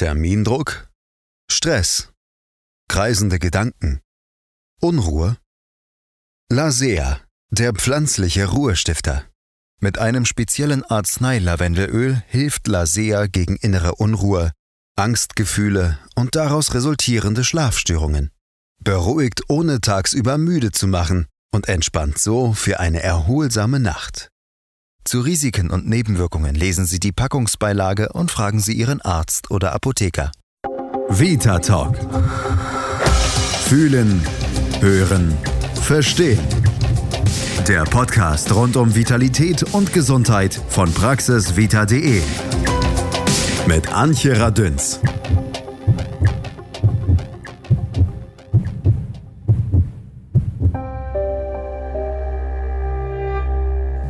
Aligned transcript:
Termindruck, 0.00 0.88
Stress, 1.52 2.08
kreisende 2.88 3.38
Gedanken, 3.38 4.00
Unruhe. 4.80 5.36
Lasea, 6.50 7.20
der 7.50 7.74
pflanzliche 7.74 8.46
Ruhestifter. 8.46 9.26
Mit 9.78 9.98
einem 9.98 10.24
speziellen 10.24 10.84
Arznei-Lavendelöl 10.84 12.22
hilft 12.28 12.66
Lasea 12.66 13.26
gegen 13.26 13.56
innere 13.56 13.96
Unruhe, 13.96 14.52
Angstgefühle 14.96 15.98
und 16.14 16.34
daraus 16.34 16.72
resultierende 16.72 17.44
Schlafstörungen. 17.44 18.30
Beruhigt 18.82 19.50
ohne 19.50 19.82
tagsüber 19.82 20.38
müde 20.38 20.72
zu 20.72 20.86
machen 20.86 21.26
und 21.52 21.68
entspannt 21.68 22.16
so 22.16 22.54
für 22.54 22.80
eine 22.80 23.02
erholsame 23.02 23.80
Nacht. 23.80 24.29
Zu 25.10 25.22
Risiken 25.22 25.70
und 25.70 25.88
Nebenwirkungen 25.88 26.54
lesen 26.54 26.86
Sie 26.86 27.00
die 27.00 27.10
Packungsbeilage 27.10 28.10
und 28.12 28.30
fragen 28.30 28.60
Sie 28.60 28.74
Ihren 28.74 29.00
Arzt 29.00 29.50
oder 29.50 29.72
Apotheker. 29.72 30.30
Vita 31.08 31.58
Talk. 31.58 31.96
Fühlen, 33.64 34.24
hören, 34.78 35.36
verstehen. 35.82 36.38
Der 37.66 37.82
Podcast 37.82 38.54
rund 38.54 38.76
um 38.76 38.94
Vitalität 38.94 39.74
und 39.74 39.92
Gesundheit 39.92 40.60
von 40.68 40.94
praxisvita.de. 40.94 42.22
Mit 43.66 43.92
Antje 43.92 44.38
Radünz. 44.38 45.00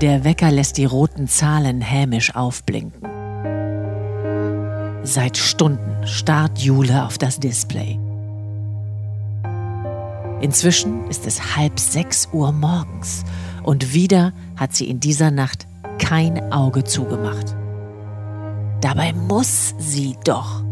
Der 0.00 0.24
Wecker 0.24 0.50
lässt 0.50 0.78
die 0.78 0.86
roten 0.86 1.28
Zahlen 1.28 1.82
hämisch 1.82 2.34
aufblinken. 2.34 3.06
Seit 5.02 5.36
Stunden 5.36 6.06
starrt 6.06 6.58
Jule 6.58 7.04
auf 7.04 7.18
das 7.18 7.38
Display. 7.38 7.98
Inzwischen 10.40 11.06
ist 11.10 11.26
es 11.26 11.54
halb 11.54 11.78
sechs 11.78 12.30
Uhr 12.32 12.50
morgens 12.50 13.24
und 13.62 13.92
wieder 13.92 14.32
hat 14.56 14.74
sie 14.74 14.88
in 14.88 15.00
dieser 15.00 15.30
Nacht 15.30 15.66
kein 15.98 16.50
Auge 16.50 16.84
zugemacht. 16.84 17.54
Dabei 18.80 19.12
muss 19.12 19.74
sie 19.76 20.16
doch. 20.24 20.62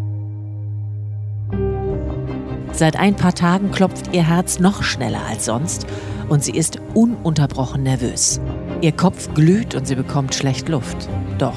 Seit 2.73 2.97
ein 2.97 3.15
paar 3.15 3.35
Tagen 3.35 3.73
klopft 3.73 4.15
ihr 4.15 4.27
Herz 4.27 4.59
noch 4.59 4.83
schneller 4.83 5.27
als 5.29 5.45
sonst 5.45 5.87
und 6.31 6.43
sie 6.43 6.53
ist 6.53 6.79
ununterbrochen 6.95 7.83
nervös. 7.83 8.41
Ihr 8.81 8.93
Kopf 8.93 9.35
glüht 9.35 9.75
und 9.75 9.89
sie 9.89 9.97
bekommt 9.97 10.35
schlecht 10.35 10.69
Luft. 10.69 11.09
Doch 11.39 11.57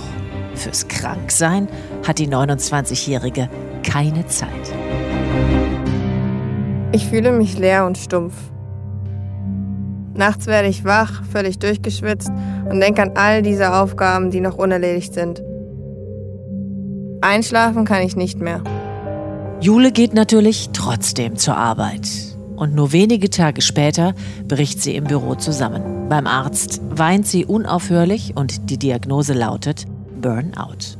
fürs 0.55 0.87
Kranksein 0.87 1.67
hat 2.05 2.17
die 2.17 2.27
29-Jährige 2.27 3.47
keine 3.83 4.25
Zeit. 4.25 4.49
Ich 6.91 7.07
fühle 7.07 7.31
mich 7.31 7.57
leer 7.59 7.85
und 7.85 7.97
stumpf. 7.97 8.33
Nachts 10.13 10.47
werde 10.47 10.67
ich 10.67 10.83
wach, 10.83 11.23
völlig 11.25 11.59
durchgeschwitzt 11.59 12.31
und 12.69 12.79
denke 12.79 13.01
an 13.03 13.11
all 13.15 13.43
diese 13.43 13.73
Aufgaben, 13.73 14.31
die 14.31 14.41
noch 14.41 14.57
unerledigt 14.57 15.13
sind. 15.13 15.41
Einschlafen 17.21 17.85
kann 17.85 18.01
ich 18.01 18.15
nicht 18.15 18.39
mehr. 18.39 18.63
Jule 19.61 19.91
geht 19.91 20.15
natürlich 20.15 20.71
trotzdem 20.73 21.35
zur 21.37 21.55
Arbeit. 21.55 22.09
Und 22.55 22.75
nur 22.75 22.91
wenige 22.91 23.29
Tage 23.29 23.61
später 23.61 24.13
bricht 24.47 24.81
sie 24.81 24.95
im 24.95 25.05
Büro 25.05 25.35
zusammen. 25.35 26.00
Beim 26.11 26.27
Arzt 26.27 26.81
weint 26.89 27.25
sie 27.25 27.45
unaufhörlich 27.45 28.35
und 28.35 28.69
die 28.69 28.77
Diagnose 28.77 29.31
lautet 29.31 29.85
Burnout. 30.19 30.97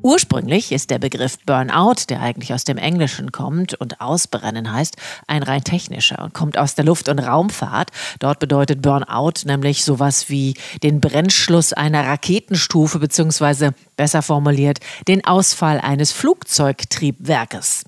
Ursprünglich 0.00 0.72
ist 0.72 0.88
der 0.88 0.98
Begriff 0.98 1.36
Burnout, 1.44 2.06
der 2.08 2.22
eigentlich 2.22 2.54
aus 2.54 2.64
dem 2.64 2.78
Englischen 2.78 3.32
kommt 3.32 3.74
und 3.74 4.00
ausbrennen 4.00 4.72
heißt, 4.72 4.96
ein 5.26 5.42
rein 5.42 5.62
technischer 5.62 6.24
und 6.24 6.32
kommt 6.32 6.56
aus 6.56 6.74
der 6.74 6.86
Luft- 6.86 7.10
und 7.10 7.18
Raumfahrt. 7.18 7.90
Dort 8.18 8.38
bedeutet 8.38 8.80
Burnout 8.80 9.44
nämlich 9.44 9.84
sowas 9.84 10.30
wie 10.30 10.54
den 10.82 11.02
Brennschluss 11.02 11.74
einer 11.74 12.06
Raketenstufe 12.06 12.98
beziehungsweise 12.98 13.74
besser 13.96 14.22
formuliert 14.22 14.78
den 15.06 15.22
Ausfall 15.26 15.80
eines 15.80 16.12
Flugzeugtriebwerkes. 16.12 17.79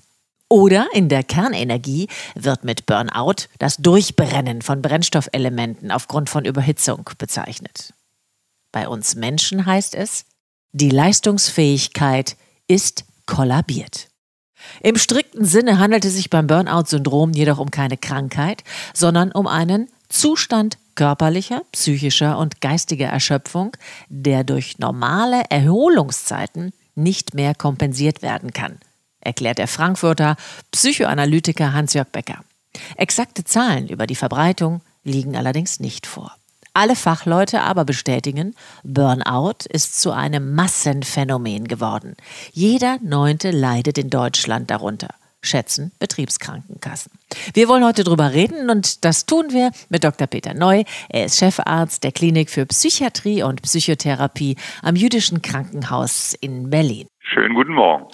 Oder 0.53 0.85
in 0.93 1.09
der 1.09 1.23
Kernenergie 1.23 2.09
wird 2.35 2.63
mit 2.63 2.85
Burnout 2.85 3.47
das 3.57 3.77
Durchbrennen 3.77 4.61
von 4.61 4.83
Brennstoffelementen 4.83 5.89
aufgrund 5.89 6.29
von 6.29 6.45
Überhitzung 6.45 7.09
bezeichnet. 7.17 7.95
Bei 8.71 8.87
uns 8.87 9.15
Menschen 9.15 9.65
heißt 9.65 9.95
es, 9.95 10.25
die 10.71 10.91
Leistungsfähigkeit 10.91 12.37
ist 12.67 13.03
kollabiert. 13.25 14.09
Im 14.81 14.95
strikten 14.97 15.43
Sinne 15.43 15.79
handelt 15.79 16.05
es 16.05 16.13
sich 16.13 16.29
beim 16.29 16.45
Burnout-Syndrom 16.45 17.31
jedoch 17.31 17.57
um 17.57 17.71
keine 17.71 17.97
Krankheit, 17.97 18.63
sondern 18.93 19.31
um 19.31 19.47
einen 19.47 19.89
Zustand 20.07 20.77
körperlicher, 20.93 21.63
psychischer 21.71 22.37
und 22.37 22.61
geistiger 22.61 23.07
Erschöpfung, 23.07 23.75
der 24.07 24.43
durch 24.43 24.77
normale 24.77 25.45
Erholungszeiten 25.49 26.73
nicht 26.93 27.33
mehr 27.33 27.55
kompensiert 27.55 28.21
werden 28.21 28.53
kann, 28.53 28.77
erklärt 29.23 29.57
der 29.57 29.67
Frankfurter 29.67 30.35
Psychoanalytiker 30.71 31.73
Hans-Jörg 31.73 32.09
Becker. 32.09 32.43
Exakte 32.97 33.43
Zahlen 33.43 33.87
über 33.87 34.07
die 34.07 34.15
Verbreitung 34.15 34.81
liegen 35.03 35.35
allerdings 35.35 35.79
nicht 35.79 36.07
vor. 36.07 36.35
Alle 36.73 36.95
Fachleute 36.95 37.61
aber 37.61 37.85
bestätigen, 37.85 38.55
Burnout 38.83 39.65
ist 39.69 40.01
zu 40.01 40.11
einem 40.11 40.55
Massenphänomen 40.55 41.67
geworden. 41.67 42.15
Jeder 42.51 42.97
Neunte 43.03 43.51
leidet 43.51 43.99
in 43.99 44.09
Deutschland 44.09 44.71
darunter 44.71 45.09
schätzen 45.45 45.91
Betriebskrankenkassen. 45.99 47.11
Wir 47.53 47.67
wollen 47.67 47.85
heute 47.85 48.03
darüber 48.03 48.33
reden 48.33 48.69
und 48.69 49.05
das 49.05 49.25
tun 49.25 49.47
wir 49.51 49.71
mit 49.89 50.03
Dr. 50.03 50.27
Peter 50.27 50.53
Neu. 50.53 50.83
Er 51.09 51.25
ist 51.25 51.37
Chefarzt 51.37 52.03
der 52.03 52.11
Klinik 52.11 52.49
für 52.49 52.65
Psychiatrie 52.65 53.43
und 53.43 53.61
Psychotherapie 53.61 54.55
am 54.81 54.95
Jüdischen 54.95 55.41
Krankenhaus 55.41 56.33
in 56.33 56.69
Berlin. 56.69 57.07
Schönen 57.19 57.55
guten 57.55 57.73
Morgen. 57.73 58.07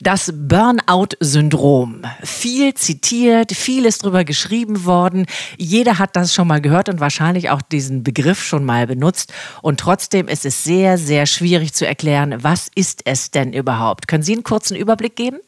Das 0.00 0.32
Burnout-Syndrom. 0.48 2.02
Viel 2.22 2.74
zitiert, 2.74 3.52
vieles 3.52 3.98
drüber 3.98 4.24
geschrieben 4.24 4.84
worden. 4.84 5.26
Jeder 5.56 5.98
hat 5.98 6.16
das 6.16 6.34
schon 6.34 6.48
mal 6.48 6.60
gehört 6.60 6.88
und 6.88 7.00
wahrscheinlich 7.00 7.50
auch 7.50 7.62
diesen 7.62 8.02
Begriff 8.02 8.42
schon 8.42 8.64
mal 8.64 8.86
benutzt. 8.86 9.34
Und 9.62 9.80
trotzdem 9.80 10.28
ist 10.28 10.46
es 10.46 10.64
sehr, 10.64 10.96
sehr 10.96 11.26
schwierig 11.26 11.74
zu 11.74 11.86
erklären, 11.86 12.36
was 12.42 12.70
ist 12.74 13.02
es 13.06 13.30
denn 13.30 13.52
überhaupt? 13.52 14.08
Können 14.08 14.22
Sie 14.22 14.32
einen 14.32 14.44
kurzen 14.44 14.76
Überblick 14.76 15.16
geben? 15.16 15.38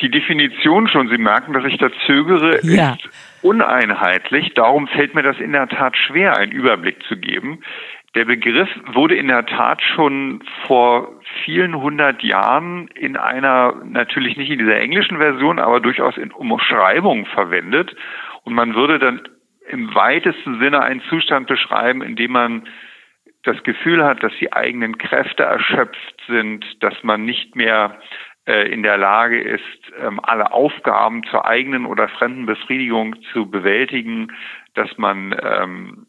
Die 0.00 0.10
Definition 0.10 0.88
schon, 0.88 1.08
Sie 1.08 1.18
merken, 1.18 1.52
dass 1.52 1.64
ich 1.64 1.78
da 1.78 1.88
zögere, 2.06 2.58
ja. 2.66 2.94
ist 2.94 3.08
uneinheitlich. 3.42 4.52
Darum 4.54 4.88
fällt 4.88 5.14
mir 5.14 5.22
das 5.22 5.38
in 5.38 5.52
der 5.52 5.68
Tat 5.68 5.96
schwer, 5.96 6.36
einen 6.36 6.50
Überblick 6.50 6.96
zu 7.08 7.16
geben. 7.16 7.62
Der 8.14 8.26
Begriff 8.26 8.68
wurde 8.92 9.14
in 9.14 9.28
der 9.28 9.46
Tat 9.46 9.80
schon 9.80 10.42
vor 10.66 11.18
vielen 11.44 11.80
hundert 11.80 12.22
Jahren 12.22 12.88
in 12.88 13.16
einer, 13.16 13.74
natürlich 13.84 14.36
nicht 14.36 14.50
in 14.50 14.58
dieser 14.58 14.78
englischen 14.78 15.16
Version, 15.16 15.58
aber 15.58 15.80
durchaus 15.80 16.18
in 16.18 16.30
Umschreibung 16.30 17.24
verwendet. 17.26 17.96
Und 18.44 18.52
man 18.52 18.74
würde 18.74 18.98
dann 18.98 19.22
im 19.70 19.94
weitesten 19.94 20.58
Sinne 20.58 20.82
einen 20.82 21.00
Zustand 21.08 21.46
beschreiben, 21.46 22.02
in 22.02 22.16
dem 22.16 22.32
man 22.32 22.68
das 23.44 23.62
Gefühl 23.62 24.04
hat, 24.04 24.22
dass 24.22 24.32
die 24.40 24.52
eigenen 24.52 24.98
Kräfte 24.98 25.44
erschöpft 25.44 26.22
sind, 26.28 26.64
dass 26.82 27.02
man 27.02 27.24
nicht 27.24 27.56
mehr 27.56 27.98
äh, 28.46 28.70
in 28.70 28.82
der 28.82 28.98
Lage 28.98 29.40
ist, 29.40 29.92
ähm, 30.00 30.20
alle 30.22 30.52
Aufgaben 30.52 31.22
zur 31.24 31.46
eigenen 31.46 31.86
oder 31.86 32.08
fremden 32.08 32.44
Befriedigung 32.44 33.16
zu 33.32 33.50
bewältigen, 33.50 34.32
dass 34.74 34.96
man 34.98 35.34
ähm, 35.42 36.06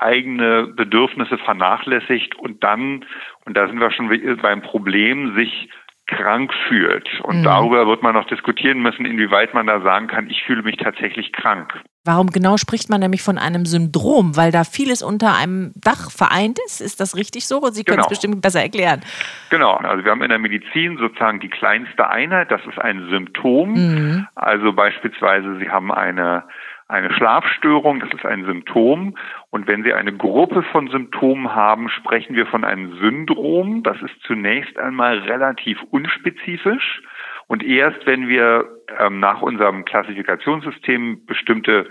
eigene 0.00 0.68
Bedürfnisse 0.68 1.38
vernachlässigt 1.38 2.34
und 2.36 2.62
dann, 2.64 3.04
und 3.44 3.56
da 3.56 3.66
sind 3.68 3.80
wir 3.80 3.90
schon 3.90 4.08
beim 4.40 4.62
Problem, 4.62 5.34
sich 5.34 5.68
krank 6.10 6.52
fühlt. 6.68 7.08
Und 7.22 7.40
mhm. 7.40 7.44
darüber 7.44 7.86
wird 7.86 8.02
man 8.02 8.14
noch 8.14 8.26
diskutieren 8.26 8.82
müssen, 8.82 9.06
inwieweit 9.06 9.54
man 9.54 9.66
da 9.66 9.80
sagen 9.80 10.08
kann, 10.08 10.28
ich 10.28 10.42
fühle 10.42 10.62
mich 10.62 10.76
tatsächlich 10.76 11.32
krank. 11.32 11.72
Warum 12.04 12.28
genau 12.28 12.56
spricht 12.56 12.88
man 12.88 13.00
nämlich 13.00 13.22
von 13.22 13.38
einem 13.38 13.66
Syndrom? 13.66 14.36
Weil 14.36 14.50
da 14.50 14.64
vieles 14.64 15.02
unter 15.02 15.36
einem 15.36 15.72
Dach 15.76 16.10
vereint 16.10 16.58
ist? 16.66 16.80
Ist 16.80 16.98
das 16.98 17.14
richtig 17.14 17.46
so? 17.46 17.60
Sie 17.70 17.84
können 17.84 17.98
genau. 17.98 18.06
es 18.06 18.08
bestimmt 18.08 18.40
besser 18.40 18.62
erklären. 18.62 19.02
Genau, 19.50 19.74
also 19.74 20.02
wir 20.04 20.10
haben 20.10 20.22
in 20.22 20.30
der 20.30 20.38
Medizin 20.38 20.96
sozusagen 20.96 21.40
die 21.40 21.50
kleinste 21.50 22.08
Einheit, 22.08 22.50
das 22.50 22.62
ist 22.66 22.78
ein 22.78 23.08
Symptom. 23.10 23.74
Mhm. 23.74 24.26
Also 24.34 24.72
beispielsweise 24.72 25.58
Sie 25.58 25.70
haben 25.70 25.92
eine 25.92 26.44
eine 26.90 27.12
Schlafstörung, 27.12 28.00
das 28.00 28.12
ist 28.12 28.26
ein 28.26 28.44
Symptom. 28.44 29.16
Und 29.50 29.66
wenn 29.66 29.82
Sie 29.82 29.92
eine 29.92 30.12
Gruppe 30.12 30.62
von 30.62 30.88
Symptomen 30.88 31.54
haben, 31.54 31.88
sprechen 31.88 32.34
wir 32.36 32.46
von 32.46 32.64
einem 32.64 32.98
Syndrom. 32.98 33.82
Das 33.82 34.00
ist 34.02 34.20
zunächst 34.26 34.78
einmal 34.78 35.18
relativ 35.18 35.82
unspezifisch. 35.90 37.02
Und 37.46 37.62
erst 37.62 38.06
wenn 38.06 38.28
wir 38.28 38.68
ähm, 38.98 39.20
nach 39.20 39.42
unserem 39.42 39.84
Klassifikationssystem 39.84 41.26
bestimmte 41.26 41.88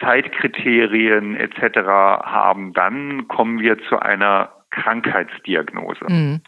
Zeitkriterien 0.00 1.36
etc. 1.36 1.78
haben, 2.24 2.72
dann 2.72 3.28
kommen 3.28 3.60
wir 3.60 3.78
zu 3.88 3.98
einer 3.98 4.52
Krankheitsdiagnose. 4.70 6.04
Mhm. 6.08 6.40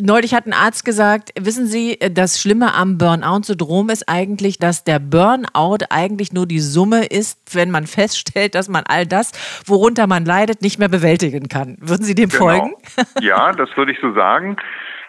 Neulich 0.00 0.34
hat 0.34 0.46
ein 0.46 0.52
Arzt 0.52 0.84
gesagt, 0.84 1.30
wissen 1.38 1.66
Sie, 1.66 1.98
das 1.98 2.40
Schlimme 2.40 2.74
am 2.74 2.98
Burnout-Syndrom 2.98 3.88
ist 3.90 4.08
eigentlich, 4.08 4.58
dass 4.58 4.84
der 4.84 4.98
Burnout 4.98 5.84
eigentlich 5.90 6.32
nur 6.32 6.46
die 6.46 6.60
Summe 6.60 7.06
ist, 7.06 7.54
wenn 7.54 7.70
man 7.70 7.86
feststellt, 7.86 8.54
dass 8.54 8.68
man 8.68 8.84
all 8.88 9.06
das, 9.06 9.32
worunter 9.66 10.06
man 10.06 10.24
leidet, 10.24 10.62
nicht 10.62 10.78
mehr 10.78 10.88
bewältigen 10.88 11.48
kann. 11.48 11.76
Würden 11.80 12.04
Sie 12.04 12.14
dem 12.14 12.28
genau. 12.28 12.44
folgen? 12.44 12.74
Ja, 13.20 13.52
das 13.52 13.74
würde 13.76 13.92
ich 13.92 13.98
so 14.00 14.12
sagen. 14.12 14.56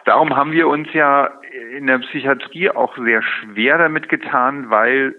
Darum 0.05 0.35
haben 0.35 0.51
wir 0.51 0.67
uns 0.67 0.87
ja 0.93 1.29
in 1.77 1.87
der 1.87 1.99
Psychiatrie 1.99 2.69
auch 2.69 2.97
sehr 2.97 3.21
schwer 3.21 3.77
damit 3.77 4.09
getan, 4.09 4.69
weil 4.69 5.15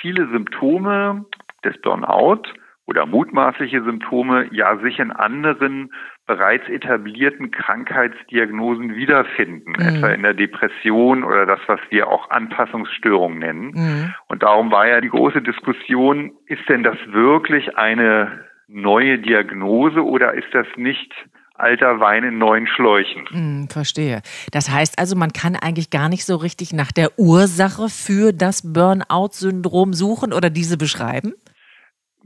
viele 0.00 0.28
Symptome 0.30 1.24
des 1.64 1.80
Burnout 1.80 2.42
oder 2.86 3.06
mutmaßliche 3.06 3.82
Symptome 3.82 4.48
ja 4.52 4.76
sich 4.78 4.98
in 4.98 5.10
anderen 5.10 5.90
bereits 6.26 6.68
etablierten 6.68 7.50
Krankheitsdiagnosen 7.50 8.94
wiederfinden, 8.94 9.72
mhm. 9.72 9.96
etwa 9.96 10.08
in 10.08 10.22
der 10.22 10.34
Depression 10.34 11.24
oder 11.24 11.46
das, 11.46 11.60
was 11.66 11.80
wir 11.90 12.08
auch 12.08 12.30
Anpassungsstörung 12.30 13.38
nennen. 13.38 13.72
Mhm. 13.74 14.14
Und 14.28 14.42
darum 14.42 14.70
war 14.70 14.86
ja 14.86 15.00
die 15.00 15.10
große 15.10 15.42
Diskussion, 15.42 16.32
ist 16.46 16.68
denn 16.68 16.82
das 16.82 16.96
wirklich 17.06 17.76
eine 17.76 18.44
neue 18.68 19.18
Diagnose 19.18 20.02
oder 20.02 20.34
ist 20.34 20.52
das 20.52 20.66
nicht 20.76 21.12
alter 21.56 22.00
Wein 22.00 22.24
in 22.24 22.38
neuen 22.38 22.66
Schläuchen. 22.66 23.24
Mm, 23.30 23.68
verstehe. 23.68 24.22
Das 24.50 24.70
heißt 24.70 24.98
also, 24.98 25.14
man 25.14 25.32
kann 25.32 25.54
eigentlich 25.54 25.90
gar 25.90 26.08
nicht 26.08 26.24
so 26.24 26.36
richtig 26.36 26.72
nach 26.72 26.90
der 26.90 27.16
Ursache 27.16 27.88
für 27.88 28.32
das 28.32 28.72
Burnout-Syndrom 28.72 29.92
suchen 29.92 30.32
oder 30.32 30.50
diese 30.50 30.76
beschreiben? 30.76 31.34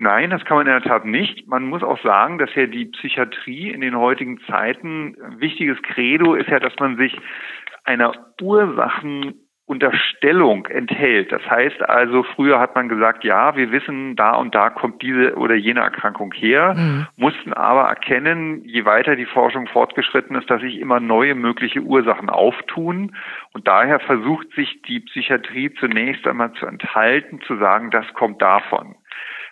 Nein, 0.01 0.31
das 0.31 0.45
kann 0.45 0.59
man 0.59 0.69
in 0.69 0.73
der 0.73 0.83
Tat 0.83 1.05
nicht. 1.05 1.49
Man 1.49 1.65
muss 1.65 1.83
auch 1.83 2.01
sagen, 2.03 2.39
dass 2.39 2.55
ja 2.55 2.67
die 2.67 2.85
Psychiatrie 2.87 3.71
in 3.71 3.81
den 3.81 3.99
heutigen 3.99 4.39
Zeiten 4.47 5.17
ein 5.21 5.41
wichtiges 5.41 5.83
Credo 5.83 6.35
ist 6.35 6.49
ja, 6.49 6.61
dass 6.61 6.79
man 6.79 6.97
sich 6.97 7.19
einer 7.83 8.13
Ursachenunterstellung 8.41 10.67
enthält. 10.67 11.33
Das 11.33 11.43
heißt 11.51 11.83
also, 11.83 12.23
früher 12.23 12.61
hat 12.61 12.77
man 12.77 12.89
gesagt, 12.89 13.25
ja, 13.25 13.57
wir 13.57 13.73
wissen, 13.73 14.15
da 14.15 14.37
und 14.37 14.55
da 14.55 14.71
kommt 14.71 15.03
diese 15.03 15.35
oder 15.35 15.57
jene 15.57 15.81
Erkrankung 15.81 16.33
her, 16.33 16.75
mhm. 16.77 17.09
mussten 17.17 17.53
aber 17.53 17.89
erkennen, 17.89 18.63
je 18.65 18.85
weiter 18.85 19.17
die 19.17 19.27
Forschung 19.27 19.67
fortgeschritten 19.67 20.37
ist, 20.37 20.49
dass 20.49 20.61
sich 20.61 20.79
immer 20.79 21.01
neue 21.01 21.35
mögliche 21.35 21.81
Ursachen 21.81 22.31
auftun. 22.31 23.17
Und 23.53 23.67
daher 23.67 23.99
versucht 23.99 24.49
sich 24.53 24.81
die 24.83 25.01
Psychiatrie 25.01 25.75
zunächst 25.75 26.25
einmal 26.29 26.53
zu 26.53 26.67
enthalten, 26.67 27.41
zu 27.41 27.57
sagen, 27.57 27.91
das 27.91 28.07
kommt 28.15 28.41
davon 28.41 28.95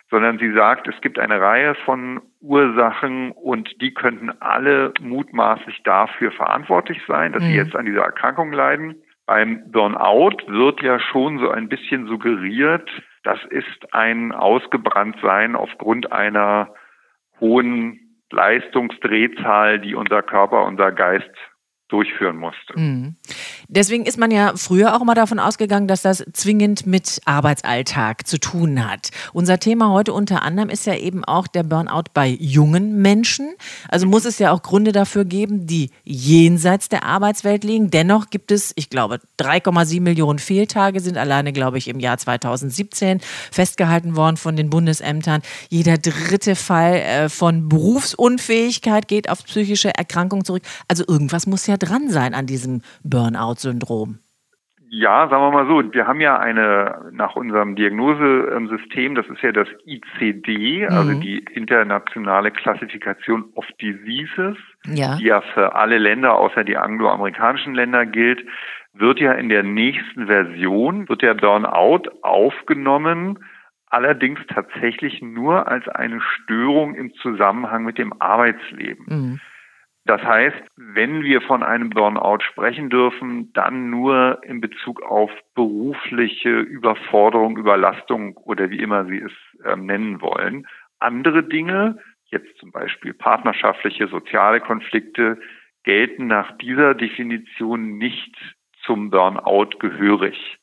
sondern 0.09 0.39
sie 0.39 0.51
sagt, 0.53 0.87
es 0.87 0.99
gibt 1.01 1.19
eine 1.19 1.41
Reihe 1.41 1.75
von 1.85 2.21
Ursachen 2.41 3.31
und 3.31 3.81
die 3.81 3.93
könnten 3.93 4.31
alle 4.39 4.93
mutmaßlich 5.01 5.83
dafür 5.83 6.31
verantwortlich 6.31 7.01
sein, 7.07 7.33
dass 7.33 7.43
mhm. 7.43 7.47
sie 7.47 7.55
jetzt 7.55 7.75
an 7.75 7.85
dieser 7.85 8.03
Erkrankung 8.03 8.53
leiden. 8.53 9.01
Beim 9.25 9.69
Burnout 9.71 10.37
wird 10.47 10.81
ja 10.81 10.99
schon 10.99 11.39
so 11.39 11.49
ein 11.49 11.67
bisschen 11.67 12.07
suggeriert, 12.07 12.89
das 13.23 13.39
ist 13.49 13.93
ein 13.93 14.31
Ausgebranntsein 14.31 15.57
aufgrund 15.57 16.13
einer 16.13 16.73
hohen 17.41 18.21
Leistungsdrehzahl, 18.31 19.79
die 19.79 19.95
unser 19.95 20.23
Körper, 20.23 20.63
unser 20.63 20.93
Geist 20.93 21.29
durchführen 21.89 22.37
musste. 22.37 22.77
Mhm. 22.77 23.15
Deswegen 23.69 24.05
ist 24.05 24.17
man 24.17 24.29
ja 24.31 24.53
früher 24.55 24.95
auch 24.95 25.03
mal 25.03 25.13
davon 25.13 25.39
ausgegangen, 25.39 25.87
dass 25.87 26.01
das 26.01 26.25
zwingend 26.33 26.85
mit 26.85 27.21
Arbeitsalltag 27.25 28.27
zu 28.27 28.39
tun 28.39 28.85
hat. 28.85 29.11
Unser 29.31 29.59
Thema 29.59 29.91
heute 29.91 30.11
unter 30.11 30.41
anderem 30.41 30.69
ist 30.69 30.85
ja 30.85 30.95
eben 30.95 31.23
auch 31.23 31.47
der 31.47 31.63
Burnout 31.63 32.09
bei 32.13 32.27
jungen 32.27 33.01
Menschen. 33.01 33.55
Also 33.87 34.05
muss 34.05 34.25
es 34.25 34.37
ja 34.39 34.51
auch 34.51 34.63
Gründe 34.63 34.91
dafür 34.91 35.23
geben, 35.23 35.65
die 35.65 35.91
jenseits 36.03 36.89
der 36.89 37.05
Arbeitswelt 37.05 37.63
liegen. 37.63 37.89
Dennoch 37.89 38.29
gibt 38.29 38.51
es, 38.51 38.73
ich 38.75 38.89
glaube, 38.89 39.21
3,7 39.39 40.01
Millionen 40.01 40.39
Fehltage 40.39 40.99
sind 40.99 41.17
alleine, 41.17 41.53
glaube 41.53 41.77
ich, 41.77 41.87
im 41.87 41.99
Jahr 42.01 42.17
2017 42.17 43.21
festgehalten 43.51 44.17
worden 44.17 44.35
von 44.35 44.57
den 44.57 44.69
Bundesämtern. 44.69 45.41
Jeder 45.69 45.97
dritte 45.97 46.55
Fall 46.55 46.95
äh, 46.95 47.29
von 47.29 47.69
Berufsunfähigkeit 47.69 49.07
geht 49.07 49.29
auf 49.29 49.45
psychische 49.45 49.93
Erkrankungen 49.95 50.43
zurück. 50.43 50.63
Also 50.87 51.05
irgendwas 51.07 51.47
muss 51.47 51.65
ja 51.67 51.76
dran 51.77 52.09
sein 52.09 52.33
an 52.33 52.45
diesem 52.45 52.81
Burnout-Syndrom. 53.03 54.19
Ja, 54.89 55.27
sagen 55.27 55.43
wir 55.43 55.51
mal 55.51 55.67
so, 55.67 55.93
wir 55.93 56.07
haben 56.07 56.21
ja 56.21 56.39
eine, 56.39 57.09
nach 57.11 57.35
unserem 57.35 57.75
Diagnosesystem, 57.75 59.15
das 59.15 59.27
ist 59.27 59.41
ja 59.41 59.51
das 59.51 59.67
ICD, 59.85 60.87
mhm. 60.87 60.95
also 60.95 61.13
die 61.19 61.39
internationale 61.53 62.51
Klassifikation 62.51 63.45
of 63.55 63.65
Diseases, 63.81 64.55
ja. 64.85 65.17
die 65.17 65.25
ja 65.25 65.41
für 65.53 65.75
alle 65.75 65.97
Länder 65.97 66.35
außer 66.35 66.63
die 66.63 66.77
angloamerikanischen 66.77 67.75
Länder 67.75 68.05
gilt, 68.05 68.45
wird 68.93 69.19
ja 69.19 69.33
in 69.33 69.49
der 69.49 69.63
nächsten 69.63 70.27
Version, 70.27 71.09
wird 71.09 71.21
der 71.21 71.33
Burnout 71.33 72.09
aufgenommen, 72.21 73.39
allerdings 73.89 74.39
tatsächlich 74.47 75.21
nur 75.21 75.67
als 75.67 75.87
eine 75.89 76.21
Störung 76.21 76.95
im 76.95 77.13
Zusammenhang 77.15 77.83
mit 77.83 77.97
dem 77.97 78.13
Arbeitsleben. 78.21 79.05
Mhm. 79.07 79.39
Das 80.07 80.23
heißt, 80.23 80.63
wenn 80.77 81.21
wir 81.23 81.41
von 81.41 81.63
einem 81.63 81.89
Burnout 81.89 82.39
sprechen 82.39 82.89
dürfen, 82.89 83.51
dann 83.51 83.89
nur 83.89 84.41
in 84.43 84.61
Bezug 84.61 85.01
auf 85.03 85.29
berufliche 85.53 86.61
Überforderung, 86.61 87.57
Überlastung 87.57 88.37
oder 88.37 88.69
wie 88.69 88.79
immer 88.79 89.05
Sie 89.05 89.19
es 89.19 89.33
äh, 89.65 89.75
nennen 89.75 90.21
wollen. 90.21 90.65
Andere 90.99 91.43
Dinge, 91.43 91.99
jetzt 92.27 92.57
zum 92.57 92.71
Beispiel 92.71 93.13
partnerschaftliche, 93.13 94.07
soziale 94.07 94.61
Konflikte, 94.61 95.39
gelten 95.83 96.27
nach 96.27 96.57
dieser 96.57 96.95
Definition 96.95 97.97
nicht 97.97 98.33
zum 98.85 99.09
Burnout 99.09 99.77
gehörig. 99.79 100.57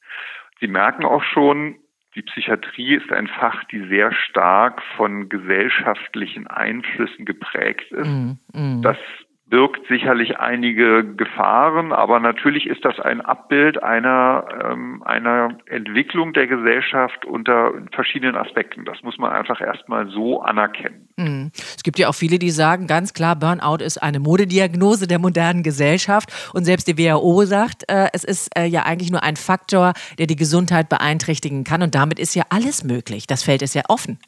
Sie 0.59 0.69
merken 0.69 1.05
auch 1.05 1.23
schon, 1.23 1.77
die 2.15 2.23
Psychiatrie 2.23 2.95
ist 2.95 3.13
ein 3.13 3.27
Fach, 3.27 3.65
die 3.65 3.87
sehr 3.89 4.13
stark 4.13 4.81
von 4.97 5.29
gesellschaftlichen 5.29 6.47
Einflüssen 6.47 7.27
geprägt 7.27 7.91
ist. 7.93 8.07
Mm, 8.07 8.33
mm. 8.55 8.83
Das 8.83 8.97
birgt 9.47 9.87
sicherlich 9.89 10.39
einige 10.39 11.05
Gefahren, 11.05 11.93
aber 11.93 12.19
natürlich 12.19 12.67
ist 12.67 12.85
das 12.85 12.99
ein 12.99 13.21
Abbild 13.21 13.83
einer, 13.83 14.47
ähm, 14.65 15.03
einer 15.05 15.59
Entwicklung 15.67 16.33
der 16.33 16.47
Gesellschaft 16.47 17.27
unter 17.27 17.73
verschiedenen 17.93 18.37
Aspekten. 18.37 18.85
Das 18.87 19.03
muss 19.03 19.19
man 19.19 19.33
einfach 19.33 19.61
erstmal 19.61 20.09
so 20.09 20.41
anerkennen. 20.41 21.09
Mhm. 21.19 21.51
Es 21.55 21.83
gibt 21.83 21.99
ja 21.99 22.09
auch 22.09 22.15
viele, 22.15 22.39
die 22.39 22.51
sagen, 22.51 22.87
ganz 22.87 23.13
klar, 23.13 23.37
Burnout 23.37 23.85
ist 23.85 24.03
eine 24.03 24.19
Modediagnose 24.19 25.07
der 25.07 25.19
modernen 25.19 25.63
Gesellschaft. 25.63 26.51
Und 26.55 26.65
selbst 26.65 26.89
die 26.89 26.97
WHO 26.97 27.45
sagt, 27.45 27.85
äh, 27.89 28.09
es 28.15 28.25
ist 28.25 28.59
äh, 28.59 28.65
ja 28.65 28.85
eigentlich 28.85 29.13
nur 29.13 29.23
ein 29.23 29.37
Faktor, 29.37 29.93
der 30.19 30.27
die 30.27 30.37
Gesundheit 30.37 30.89
beeinträchtigen 30.89 31.65
kann. 31.65 31.83
Und 31.83 31.95
damit 31.95 32.19
ist 32.19 32.35
ja 32.35 32.45
alles 32.49 32.83
möglich. 32.83 33.27
Das 33.27 33.43
Feld 33.43 33.61
ist 33.61 33.75
ja 33.75 33.83
offen. 33.89 34.19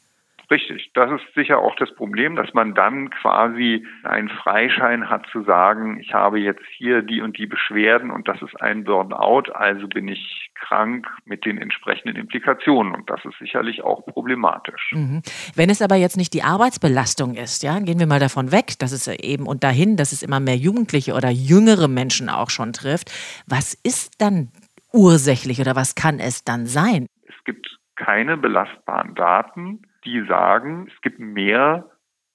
Richtig, 0.49 0.91
das 0.93 1.11
ist 1.11 1.33
sicher 1.35 1.59
auch 1.59 1.75
das 1.75 1.93
Problem, 1.95 2.37
dass 2.37 2.53
man 2.53 2.73
dann 2.73 3.09
quasi 3.09 3.85
einen 4.03 4.29
Freischein 4.29 5.09
hat 5.09 5.27
zu 5.29 5.43
sagen, 5.43 5.99
ich 5.99 6.13
habe 6.13 6.39
jetzt 6.39 6.63
hier 6.77 7.01
die 7.01 7.19
und 7.21 7.37
die 7.37 7.47
Beschwerden 7.47 8.11
und 8.11 8.29
das 8.29 8.41
ist 8.41 8.61
ein 8.61 8.85
Burnout, 8.85 9.51
also 9.51 9.89
bin 9.89 10.07
ich 10.07 10.49
krank 10.55 11.05
mit 11.25 11.43
den 11.43 11.57
entsprechenden 11.57 12.15
Implikationen 12.15 12.95
und 12.95 13.09
das 13.09 13.19
ist 13.25 13.37
sicherlich 13.39 13.83
auch 13.83 14.05
problematisch. 14.05 14.91
Mhm. 14.93 15.21
Wenn 15.53 15.69
es 15.69 15.81
aber 15.81 15.95
jetzt 15.95 16.15
nicht 16.15 16.33
die 16.33 16.43
Arbeitsbelastung 16.43 17.35
ist, 17.35 17.61
ja, 17.63 17.77
gehen 17.79 17.99
wir 17.99 18.07
mal 18.07 18.21
davon 18.21 18.53
weg, 18.53 18.79
dass 18.79 18.93
es 18.93 19.07
eben 19.07 19.47
und 19.47 19.65
dahin, 19.65 19.97
dass 19.97 20.13
es 20.13 20.23
immer 20.23 20.39
mehr 20.39 20.55
Jugendliche 20.55 21.13
oder 21.13 21.29
jüngere 21.29 21.89
Menschen 21.89 22.29
auch 22.29 22.51
schon 22.51 22.71
trifft. 22.71 23.11
Was 23.47 23.73
ist 23.73 24.21
dann 24.21 24.49
ursächlich 24.93 25.59
oder 25.59 25.75
was 25.75 25.95
kann 25.95 26.19
es 26.19 26.45
dann 26.45 26.67
sein? 26.67 27.07
Es 27.27 27.43
gibt 27.43 27.77
keine 27.97 28.37
belastbaren 28.37 29.13
Daten 29.15 29.81
die 30.07 30.25
sagen, 30.25 30.87
es 30.93 31.01
gibt 31.01 31.19
mehr 31.19 31.89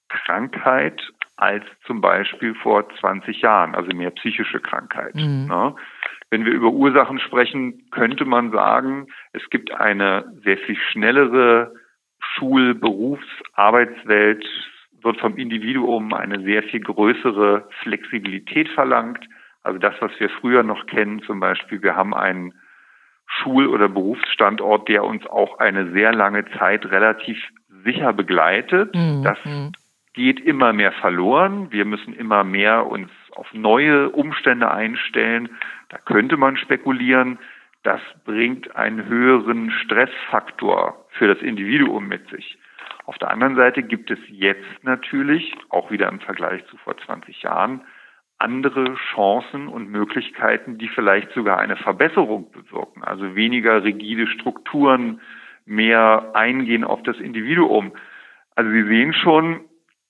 Krankheit 0.08 1.00
als 1.36 1.64
zum 1.86 2.00
Beispiel 2.00 2.54
vor 2.54 2.88
20 3.00 3.40
Jahren, 3.40 3.74
also 3.74 3.96
mehr 3.96 4.10
psychische 4.10 4.60
Krankheit. 4.60 5.14
Mhm. 5.14 5.46
Ne? 5.48 5.74
Wenn 6.30 6.44
wir 6.44 6.52
über 6.52 6.68
Ursachen 6.68 7.18
sprechen, 7.18 7.90
könnte 7.90 8.24
man 8.24 8.52
sagen, 8.52 9.08
es 9.32 9.48
gibt 9.50 9.72
eine 9.72 10.32
sehr 10.44 10.58
viel 10.58 10.76
schnellere 10.76 11.74
Schul-, 12.20 12.74
Berufs-, 12.74 13.42
Arbeitswelt, 13.54 14.46
wird 15.02 15.18
vom 15.18 15.36
Individuum 15.36 16.12
eine 16.14 16.42
sehr 16.42 16.62
viel 16.62 16.80
größere 16.80 17.68
Flexibilität 17.82 18.68
verlangt. 18.68 19.26
Also 19.62 19.78
das, 19.78 19.94
was 20.00 20.12
wir 20.18 20.28
früher 20.28 20.62
noch 20.62 20.86
kennen, 20.86 21.22
zum 21.22 21.40
Beispiel, 21.40 21.82
wir 21.82 21.96
haben 21.96 22.14
einen 22.14 22.52
Schul- 23.26 23.66
oder 23.66 23.88
Berufsstandort, 23.88 24.88
der 24.88 25.04
uns 25.04 25.26
auch 25.26 25.58
eine 25.58 25.90
sehr 25.92 26.12
lange 26.12 26.44
Zeit 26.58 26.84
relativ 26.86 27.38
sicher 27.84 28.12
begleitet. 28.12 28.94
Mhm. 28.94 29.22
Das 29.22 29.38
mhm. 29.44 29.72
geht 30.14 30.40
immer 30.40 30.72
mehr 30.72 30.92
verloren. 30.92 31.70
Wir 31.70 31.84
müssen 31.84 32.14
immer 32.14 32.44
mehr 32.44 32.86
uns 32.86 33.10
auf 33.34 33.52
neue 33.52 34.10
Umstände 34.10 34.70
einstellen. 34.70 35.50
Da 35.88 35.98
könnte 35.98 36.36
man 36.36 36.56
spekulieren. 36.56 37.38
Das 37.82 38.00
bringt 38.24 38.76
einen 38.76 39.06
höheren 39.06 39.70
Stressfaktor 39.70 41.06
für 41.10 41.28
das 41.28 41.42
Individuum 41.42 42.06
mit 42.06 42.28
sich. 42.28 42.58
Auf 43.04 43.18
der 43.18 43.30
anderen 43.30 43.56
Seite 43.56 43.82
gibt 43.82 44.10
es 44.10 44.18
jetzt 44.28 44.84
natürlich, 44.84 45.52
auch 45.70 45.90
wieder 45.90 46.08
im 46.08 46.20
Vergleich 46.20 46.64
zu 46.66 46.76
vor 46.76 46.96
20 46.96 47.42
Jahren, 47.42 47.82
andere 48.38 48.94
Chancen 49.14 49.68
und 49.68 49.90
Möglichkeiten, 49.90 50.78
die 50.78 50.88
vielleicht 50.88 51.32
sogar 51.32 51.58
eine 51.58 51.76
Verbesserung 51.76 52.50
bewirken. 52.50 53.02
Also 53.02 53.34
weniger 53.34 53.84
rigide 53.84 54.26
Strukturen, 54.26 55.20
mehr 55.64 56.30
eingehen 56.34 56.84
auf 56.84 57.02
das 57.02 57.18
Individuum. 57.18 57.92
Also 58.54 58.70
Sie 58.70 58.84
sehen 58.84 59.12
schon, 59.14 59.60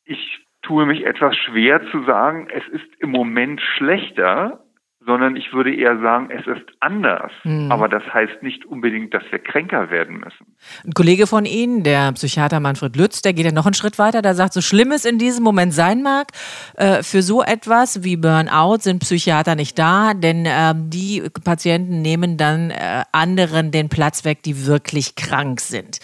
ich 0.04 0.46
tue 0.62 0.86
mich 0.86 1.04
etwas 1.04 1.36
schwer 1.36 1.82
zu 1.90 2.02
sagen, 2.04 2.48
es 2.52 2.66
ist 2.68 2.88
im 2.98 3.10
Moment 3.10 3.60
schlechter, 3.60 4.64
sondern 5.04 5.36
ich 5.36 5.52
würde 5.52 5.74
eher 5.74 5.98
sagen, 6.00 6.30
es 6.30 6.46
ist 6.46 6.64
anders. 6.80 7.32
Hm. 7.42 7.70
Aber 7.72 7.88
das 7.88 8.02
heißt 8.12 8.42
nicht 8.42 8.64
unbedingt, 8.64 9.12
dass 9.14 9.22
wir 9.30 9.38
kränker 9.38 9.90
werden 9.90 10.18
müssen. 10.20 10.54
Ein 10.84 10.92
Kollege 10.92 11.26
von 11.26 11.44
Ihnen, 11.44 11.82
der 11.82 12.12
Psychiater 12.12 12.60
Manfred 12.60 12.96
Lütz, 12.96 13.22
der 13.22 13.32
geht 13.32 13.46
ja 13.46 13.52
noch 13.52 13.66
einen 13.66 13.74
Schritt 13.74 13.98
weiter, 13.98 14.22
der 14.22 14.34
sagt, 14.34 14.52
so 14.52 14.60
schlimm 14.60 14.92
es 14.92 15.04
in 15.04 15.18
diesem 15.18 15.44
Moment 15.44 15.72
sein 15.72 16.02
mag, 16.02 16.28
äh, 16.76 17.02
für 17.02 17.22
so 17.22 17.42
etwas 17.42 18.04
wie 18.04 18.16
Burnout 18.16 18.78
sind 18.80 19.00
Psychiater 19.00 19.54
nicht 19.54 19.78
da, 19.78 20.14
denn 20.14 20.46
äh, 20.46 20.74
die 20.76 21.22
Patienten 21.44 22.02
nehmen 22.02 22.36
dann 22.36 22.70
äh, 22.70 23.02
anderen 23.12 23.70
den 23.70 23.88
Platz 23.88 24.24
weg, 24.24 24.42
die 24.42 24.66
wirklich 24.66 25.16
krank 25.16 25.60
sind. 25.60 25.98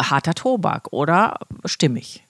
Harter 0.00 0.34
Tobak, 0.34 0.92
oder 0.92 1.38
stimmig? 1.64 2.24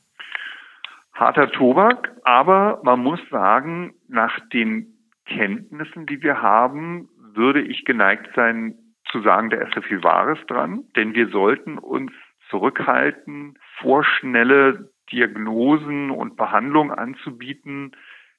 Harter 1.15 1.51
Tobak, 1.51 2.11
aber 2.25 2.81
man 2.83 3.01
muss 3.01 3.21
sagen, 3.31 3.95
nach 4.09 4.41
den 4.53 4.92
Kenntnissen, 5.37 6.07
die 6.07 6.23
wir 6.23 6.43
haben, 6.43 7.09
würde 7.35 7.61
ich 7.61 7.85
geneigt 7.85 8.31
sein 8.35 8.75
zu 9.11 9.21
sagen, 9.21 9.51
da 9.51 9.59
ist 9.59 9.75
ja 9.75 9.83
viel 9.83 10.03
Wahres 10.03 10.39
dran, 10.47 10.85
denn 10.97 11.15
wir 11.15 11.29
sollten 11.29 11.79
uns 11.79 12.12
zurückhalten, 12.51 13.59
vorschnelle 13.79 14.91
Diagnosen 15.11 16.11
und 16.11 16.37
Behandlungen 16.37 16.91
anzubieten, 16.91 17.93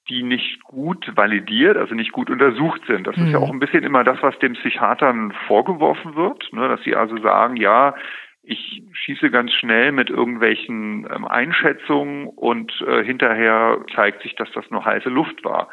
die 0.10 0.24
nicht 0.24 0.64
gut 0.64 1.16
validiert, 1.16 1.78
also 1.78 1.96
nicht 1.96 2.12
gut 2.12 2.30
untersucht 2.30 2.82
sind. 2.88 3.08
Das 3.08 3.16
mhm. 3.16 3.26
ist 3.26 3.32
ja 3.32 3.40
mhm. 3.40 3.46
auch 3.46 3.52
ein 3.52 3.60
bisschen 3.60 3.84
immer 3.84 4.04
das, 4.04 4.22
was 4.22 4.38
den 4.40 4.54
Psychiatern 4.54 5.34
vorgeworfen 5.48 6.16
wird, 6.16 6.52
ne, 6.52 6.68
dass 6.68 6.82
sie 6.84 6.96
also 6.96 7.18
sagen, 7.20 7.56
ja, 7.56 7.96
ich 8.46 8.84
schieße 8.92 9.32
ganz 9.32 9.54
schnell 9.54 9.94
mit 9.94 10.10
irgendwelchen 10.10 11.08
ähm, 11.10 11.26
Einschätzungen 11.26 12.28
und 12.28 12.74
äh, 12.86 13.04
hinterher 13.04 13.80
zeigt 13.96 14.22
sich, 14.22 14.36
dass 14.36 14.52
das 14.52 14.70
nur 14.70 14.84
heiße 14.84 15.08
Luft 15.08 15.46
war. 15.46 15.70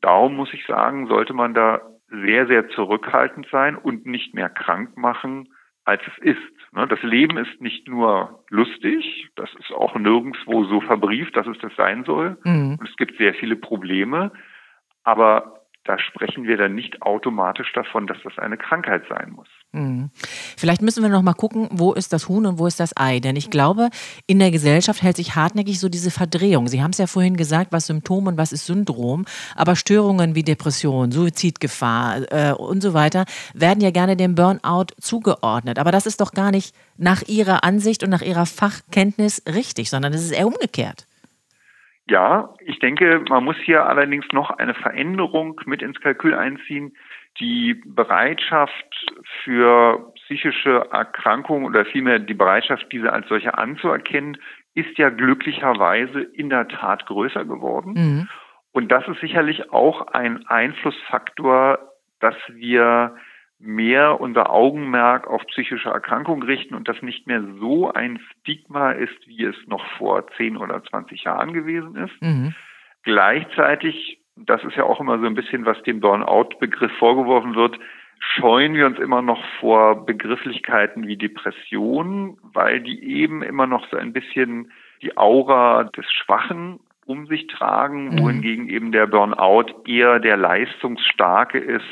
Darum 0.00 0.36
muss 0.36 0.52
ich 0.54 0.64
sagen, 0.66 1.06
sollte 1.06 1.34
man 1.34 1.54
da 1.54 1.80
sehr, 2.08 2.46
sehr 2.46 2.68
zurückhaltend 2.70 3.46
sein 3.50 3.76
und 3.76 4.06
nicht 4.06 4.34
mehr 4.34 4.48
krank 4.48 4.96
machen, 4.96 5.48
als 5.84 6.02
es 6.06 6.18
ist. 6.18 6.72
Ne, 6.72 6.86
das 6.86 7.02
Leben 7.02 7.36
ist 7.36 7.60
nicht 7.60 7.88
nur 7.88 8.44
lustig, 8.48 9.28
das 9.36 9.52
ist 9.58 9.72
auch 9.72 9.96
nirgendwo 9.96 10.64
so 10.64 10.80
verbrieft, 10.80 11.36
dass 11.36 11.46
es 11.46 11.58
das 11.58 11.74
sein 11.76 12.04
soll. 12.04 12.38
Mhm. 12.44 12.76
Und 12.78 12.88
es 12.88 12.96
gibt 12.96 13.16
sehr 13.18 13.34
viele 13.34 13.56
Probleme. 13.56 14.32
Aber 15.02 15.60
da 15.84 15.98
sprechen 15.98 16.44
wir 16.44 16.56
dann 16.56 16.74
nicht 16.74 17.02
automatisch 17.02 17.72
davon, 17.72 18.06
dass 18.06 18.22
das 18.22 18.38
eine 18.38 18.56
Krankheit 18.56 19.04
sein 19.08 19.30
muss. 19.30 19.48
Mhm. 19.72 20.10
Vielleicht 20.56 20.82
müssen 20.82 21.02
wir 21.02 21.10
noch 21.10 21.22
mal 21.22 21.34
gucken, 21.34 21.68
wo 21.70 21.92
ist 21.92 22.12
das 22.12 22.28
Huhn 22.28 22.44
und 22.44 22.58
wo 22.58 22.66
ist 22.66 22.80
das 22.80 22.96
Ei? 22.96 23.20
Denn 23.20 23.36
ich 23.36 23.50
glaube, 23.50 23.90
in 24.26 24.40
der 24.40 24.50
Gesellschaft 24.50 25.02
hält 25.02 25.16
sich 25.16 25.36
hartnäckig 25.36 25.78
so 25.78 25.88
diese 25.88 26.10
Verdrehung. 26.10 26.66
Sie 26.66 26.82
haben 26.82 26.90
es 26.90 26.98
ja 26.98 27.06
vorhin 27.06 27.36
gesagt, 27.36 27.70
was 27.70 27.86
Symptom 27.86 28.26
und 28.26 28.36
was 28.36 28.52
ist 28.52 28.66
Syndrom. 28.66 29.26
Aber 29.54 29.76
Störungen 29.76 30.34
wie 30.34 30.42
Depression, 30.42 31.12
Suizidgefahr 31.12 32.32
äh, 32.32 32.52
und 32.52 32.82
so 32.82 32.94
weiter 32.94 33.26
werden 33.54 33.80
ja 33.80 33.92
gerne 33.92 34.16
dem 34.16 34.34
Burnout 34.34 34.86
zugeordnet. 35.00 35.78
Aber 35.78 35.92
das 35.92 36.06
ist 36.06 36.20
doch 36.20 36.32
gar 36.32 36.50
nicht 36.50 36.74
nach 36.96 37.22
Ihrer 37.28 37.62
Ansicht 37.62 38.02
und 38.02 38.10
nach 38.10 38.22
Ihrer 38.22 38.46
Fachkenntnis 38.46 39.44
richtig, 39.46 39.88
sondern 39.88 40.12
es 40.12 40.22
ist 40.22 40.32
eher 40.32 40.48
umgekehrt. 40.48 41.06
Ja, 42.08 42.54
ich 42.64 42.80
denke, 42.80 43.22
man 43.28 43.44
muss 43.44 43.56
hier 43.64 43.86
allerdings 43.86 44.26
noch 44.32 44.50
eine 44.50 44.74
Veränderung 44.74 45.60
mit 45.66 45.80
ins 45.80 46.00
Kalkül 46.00 46.34
einziehen. 46.34 46.92
Die 47.40 47.80
Bereitschaft 47.86 49.06
für 49.42 50.12
psychische 50.24 50.86
Erkrankungen 50.92 51.64
oder 51.64 51.84
vielmehr 51.86 52.18
die 52.18 52.34
Bereitschaft, 52.34 52.86
diese 52.92 53.12
als 53.12 53.26
solche 53.28 53.56
anzuerkennen, 53.56 54.36
ist 54.74 54.96
ja 54.98 55.08
glücklicherweise 55.10 56.20
in 56.20 56.50
der 56.50 56.68
Tat 56.68 57.06
größer 57.06 57.44
geworden. 57.44 57.94
Mhm. 57.94 58.28
Und 58.72 58.92
das 58.92 59.06
ist 59.08 59.20
sicherlich 59.20 59.72
auch 59.72 60.08
ein 60.08 60.46
Einflussfaktor, 60.46 61.78
dass 62.20 62.36
wir 62.48 63.16
mehr 63.58 64.20
unser 64.20 64.50
Augenmerk 64.50 65.26
auf 65.26 65.44
psychische 65.48 65.90
Erkrankungen 65.90 66.42
richten 66.42 66.74
und 66.74 66.88
das 66.88 67.02
nicht 67.02 67.26
mehr 67.26 67.42
so 67.58 67.92
ein 67.92 68.20
Stigma 68.40 68.92
ist, 68.92 69.26
wie 69.26 69.44
es 69.44 69.56
noch 69.66 69.84
vor 69.98 70.26
10 70.36 70.56
oder 70.56 70.82
20 70.82 71.24
Jahren 71.24 71.52
gewesen 71.52 71.96
ist. 71.96 72.22
Mhm. 72.22 72.54
Gleichzeitig, 73.02 74.19
das 74.46 74.62
ist 74.64 74.76
ja 74.76 74.84
auch 74.84 75.00
immer 75.00 75.18
so 75.18 75.26
ein 75.26 75.34
bisschen, 75.34 75.64
was 75.64 75.82
dem 75.82 76.00
Burnout-Begriff 76.00 76.92
vorgeworfen 76.98 77.54
wird, 77.54 77.78
scheuen 78.20 78.74
wir 78.74 78.86
uns 78.86 78.98
immer 78.98 79.22
noch 79.22 79.42
vor 79.60 80.04
Begrifflichkeiten 80.04 81.06
wie 81.06 81.16
Depression, 81.16 82.38
weil 82.42 82.80
die 82.80 83.02
eben 83.02 83.42
immer 83.42 83.66
noch 83.66 83.88
so 83.90 83.96
ein 83.96 84.12
bisschen 84.12 84.72
die 85.02 85.16
Aura 85.16 85.84
des 85.84 86.04
Schwachen 86.12 86.80
um 87.06 87.26
sich 87.26 87.46
tragen, 87.46 88.10
mhm. 88.10 88.20
wohingegen 88.20 88.68
eben 88.68 88.92
der 88.92 89.06
Burnout 89.06 89.82
eher 89.86 90.20
der 90.20 90.36
Leistungsstarke 90.36 91.58
ist, 91.58 91.86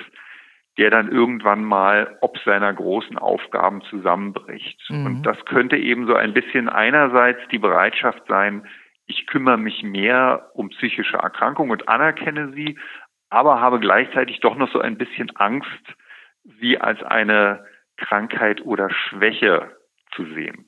der 0.76 0.90
dann 0.90 1.10
irgendwann 1.10 1.64
mal 1.64 2.16
ob 2.20 2.38
seiner 2.38 2.72
großen 2.72 3.18
Aufgaben 3.18 3.82
zusammenbricht. 3.90 4.78
Mhm. 4.90 5.06
Und 5.06 5.22
das 5.24 5.44
könnte 5.46 5.76
eben 5.76 6.06
so 6.06 6.14
ein 6.14 6.34
bisschen 6.34 6.68
einerseits 6.68 7.40
die 7.50 7.58
Bereitschaft 7.58 8.22
sein, 8.28 8.66
ich 9.08 9.26
kümmere 9.26 9.58
mich 9.58 9.82
mehr 9.82 10.50
um 10.54 10.68
psychische 10.68 11.16
Erkrankungen 11.16 11.72
und 11.72 11.88
anerkenne 11.88 12.52
sie, 12.52 12.78
aber 13.30 13.60
habe 13.60 13.80
gleichzeitig 13.80 14.40
doch 14.40 14.54
noch 14.54 14.70
so 14.70 14.80
ein 14.80 14.96
bisschen 14.96 15.34
Angst, 15.36 15.68
sie 16.60 16.78
als 16.78 17.02
eine 17.02 17.64
Krankheit 17.96 18.60
oder 18.60 18.90
Schwäche 18.90 19.76
zu 20.12 20.24
sehen. 20.26 20.66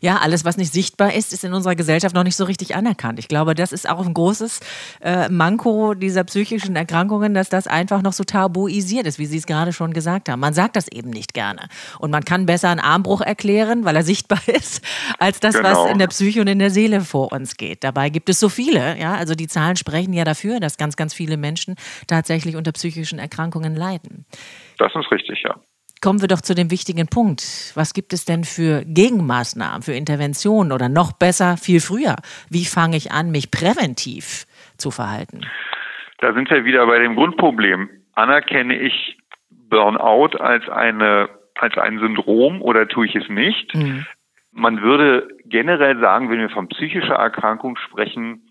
Ja, 0.00 0.18
alles, 0.18 0.44
was 0.44 0.56
nicht 0.56 0.72
sichtbar 0.72 1.14
ist, 1.14 1.32
ist 1.32 1.44
in 1.44 1.52
unserer 1.52 1.74
Gesellschaft 1.74 2.14
noch 2.14 2.24
nicht 2.24 2.36
so 2.36 2.44
richtig 2.44 2.74
anerkannt. 2.74 3.18
Ich 3.18 3.28
glaube, 3.28 3.54
das 3.54 3.72
ist 3.72 3.88
auch 3.88 4.04
ein 4.04 4.14
großes 4.14 4.60
äh, 5.02 5.28
Manko 5.28 5.94
dieser 5.94 6.24
psychischen 6.24 6.76
Erkrankungen, 6.76 7.34
dass 7.34 7.48
das 7.48 7.66
einfach 7.66 8.02
noch 8.02 8.12
so 8.12 8.24
tabuisiert 8.24 9.06
ist, 9.06 9.18
wie 9.18 9.26
Sie 9.26 9.38
es 9.38 9.46
gerade 9.46 9.72
schon 9.72 9.92
gesagt 9.92 10.28
haben. 10.28 10.40
Man 10.40 10.54
sagt 10.54 10.76
das 10.76 10.88
eben 10.88 11.10
nicht 11.10 11.34
gerne. 11.34 11.68
Und 11.98 12.10
man 12.10 12.24
kann 12.24 12.46
besser 12.46 12.70
einen 12.70 12.80
Armbruch 12.80 13.20
erklären, 13.20 13.84
weil 13.84 13.96
er 13.96 14.02
sichtbar 14.02 14.40
ist, 14.46 14.82
als 15.18 15.40
das, 15.40 15.54
genau. 15.54 15.84
was 15.84 15.90
in 15.90 15.98
der 15.98 16.08
Psyche 16.08 16.40
und 16.40 16.48
in 16.48 16.58
der 16.58 16.70
Seele 16.70 17.00
vor 17.00 17.32
uns 17.32 17.56
geht. 17.56 17.84
Dabei 17.84 18.10
gibt 18.10 18.28
es 18.28 18.40
so 18.40 18.48
viele. 18.48 18.98
Ja, 18.98 19.14
also 19.14 19.34
die 19.34 19.48
Zahlen 19.48 19.76
sprechen 19.76 20.12
ja 20.12 20.24
dafür, 20.24 20.60
dass 20.60 20.76
ganz, 20.76 20.96
ganz 20.96 21.14
viele 21.14 21.36
Menschen 21.36 21.76
tatsächlich 22.06 22.56
unter 22.56 22.72
psychischen 22.72 23.18
Erkrankungen 23.18 23.76
leiden. 23.76 24.24
Das 24.78 24.92
ist 24.94 25.10
richtig, 25.10 25.42
ja. 25.44 25.56
Kommen 26.00 26.20
wir 26.20 26.28
doch 26.28 26.40
zu 26.40 26.54
dem 26.54 26.70
wichtigen 26.70 27.08
Punkt. 27.08 27.72
Was 27.74 27.92
gibt 27.92 28.12
es 28.12 28.24
denn 28.24 28.44
für 28.44 28.84
Gegenmaßnahmen, 28.84 29.82
für 29.82 29.94
Interventionen 29.94 30.72
oder 30.72 30.88
noch 30.88 31.12
besser, 31.12 31.56
viel 31.56 31.80
früher? 31.80 32.16
Wie 32.50 32.64
fange 32.64 32.96
ich 32.96 33.10
an, 33.10 33.30
mich 33.30 33.50
präventiv 33.50 34.46
zu 34.76 34.90
verhalten? 34.90 35.40
Da 36.18 36.32
sind 36.34 36.50
wir 36.50 36.64
wieder 36.64 36.86
bei 36.86 36.98
dem 36.98 37.16
Grundproblem. 37.16 37.90
Anerkenne 38.14 38.78
ich 38.78 39.18
Burnout 39.50 40.36
als 40.38 40.68
eine 40.68 41.28
als 41.56 41.76
ein 41.76 41.98
Syndrom 41.98 42.62
oder 42.62 42.86
tue 42.86 43.06
ich 43.06 43.16
es 43.16 43.28
nicht? 43.28 43.74
Mhm. 43.74 44.06
Man 44.52 44.80
würde 44.80 45.28
generell 45.44 45.98
sagen, 45.98 46.30
wenn 46.30 46.38
wir 46.38 46.50
von 46.50 46.68
psychischer 46.68 47.14
Erkrankung 47.14 47.76
sprechen, 47.76 48.48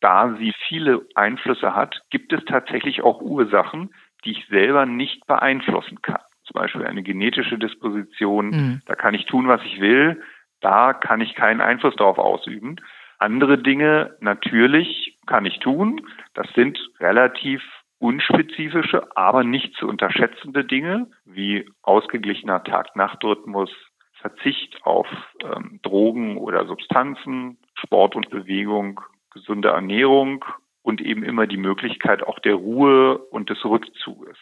da 0.00 0.34
sie 0.38 0.54
viele 0.66 1.02
Einflüsse 1.14 1.74
hat, 1.74 2.00
gibt 2.10 2.32
es 2.32 2.44
tatsächlich 2.46 3.02
auch 3.02 3.20
Ursachen, 3.20 3.94
die 4.24 4.32
ich 4.32 4.46
selber 4.48 4.86
nicht 4.86 5.26
beeinflussen 5.26 6.00
kann 6.00 6.20
zum 6.46 6.54
Beispiel 6.54 6.84
eine 6.84 7.02
genetische 7.02 7.58
Disposition. 7.58 8.50
Mhm. 8.50 8.82
Da 8.86 8.94
kann 8.94 9.14
ich 9.14 9.26
tun, 9.26 9.48
was 9.48 9.62
ich 9.64 9.80
will. 9.80 10.22
Da 10.60 10.94
kann 10.94 11.20
ich 11.20 11.34
keinen 11.34 11.60
Einfluss 11.60 11.94
darauf 11.96 12.18
ausüben. 12.18 12.76
Andere 13.18 13.58
Dinge 13.58 14.16
natürlich 14.20 15.18
kann 15.26 15.46
ich 15.46 15.58
tun. 15.58 16.06
Das 16.34 16.46
sind 16.54 16.78
relativ 17.00 17.62
unspezifische, 17.98 19.16
aber 19.16 19.42
nicht 19.42 19.74
zu 19.76 19.88
unterschätzende 19.88 20.64
Dinge 20.64 21.08
wie 21.24 21.68
ausgeglichener 21.82 22.62
Tag-Nacht-Rhythmus, 22.62 23.70
Verzicht 24.12 24.82
auf 24.84 25.06
ähm, 25.42 25.80
Drogen 25.82 26.36
oder 26.36 26.66
Substanzen, 26.66 27.58
Sport 27.74 28.16
und 28.16 28.30
Bewegung, 28.30 29.00
gesunde 29.30 29.68
Ernährung 29.68 30.44
und 30.82 31.00
eben 31.00 31.22
immer 31.22 31.46
die 31.46 31.56
Möglichkeit 31.56 32.22
auch 32.22 32.38
der 32.38 32.54
Ruhe 32.54 33.18
und 33.18 33.50
des 33.50 33.64
Rückzuges. 33.64 34.36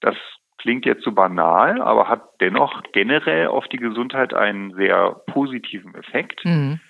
Das 0.00 0.16
klingt 0.66 0.84
jetzt 0.84 1.04
so 1.04 1.12
banal, 1.12 1.80
aber 1.80 2.08
hat 2.08 2.24
dennoch 2.40 2.82
generell 2.92 3.46
auf 3.46 3.68
die 3.68 3.76
Gesundheit 3.76 4.34
einen 4.34 4.74
sehr 4.74 5.14
positiven 5.28 5.94
Effekt. 5.94 6.44
Mhm. 6.44 6.80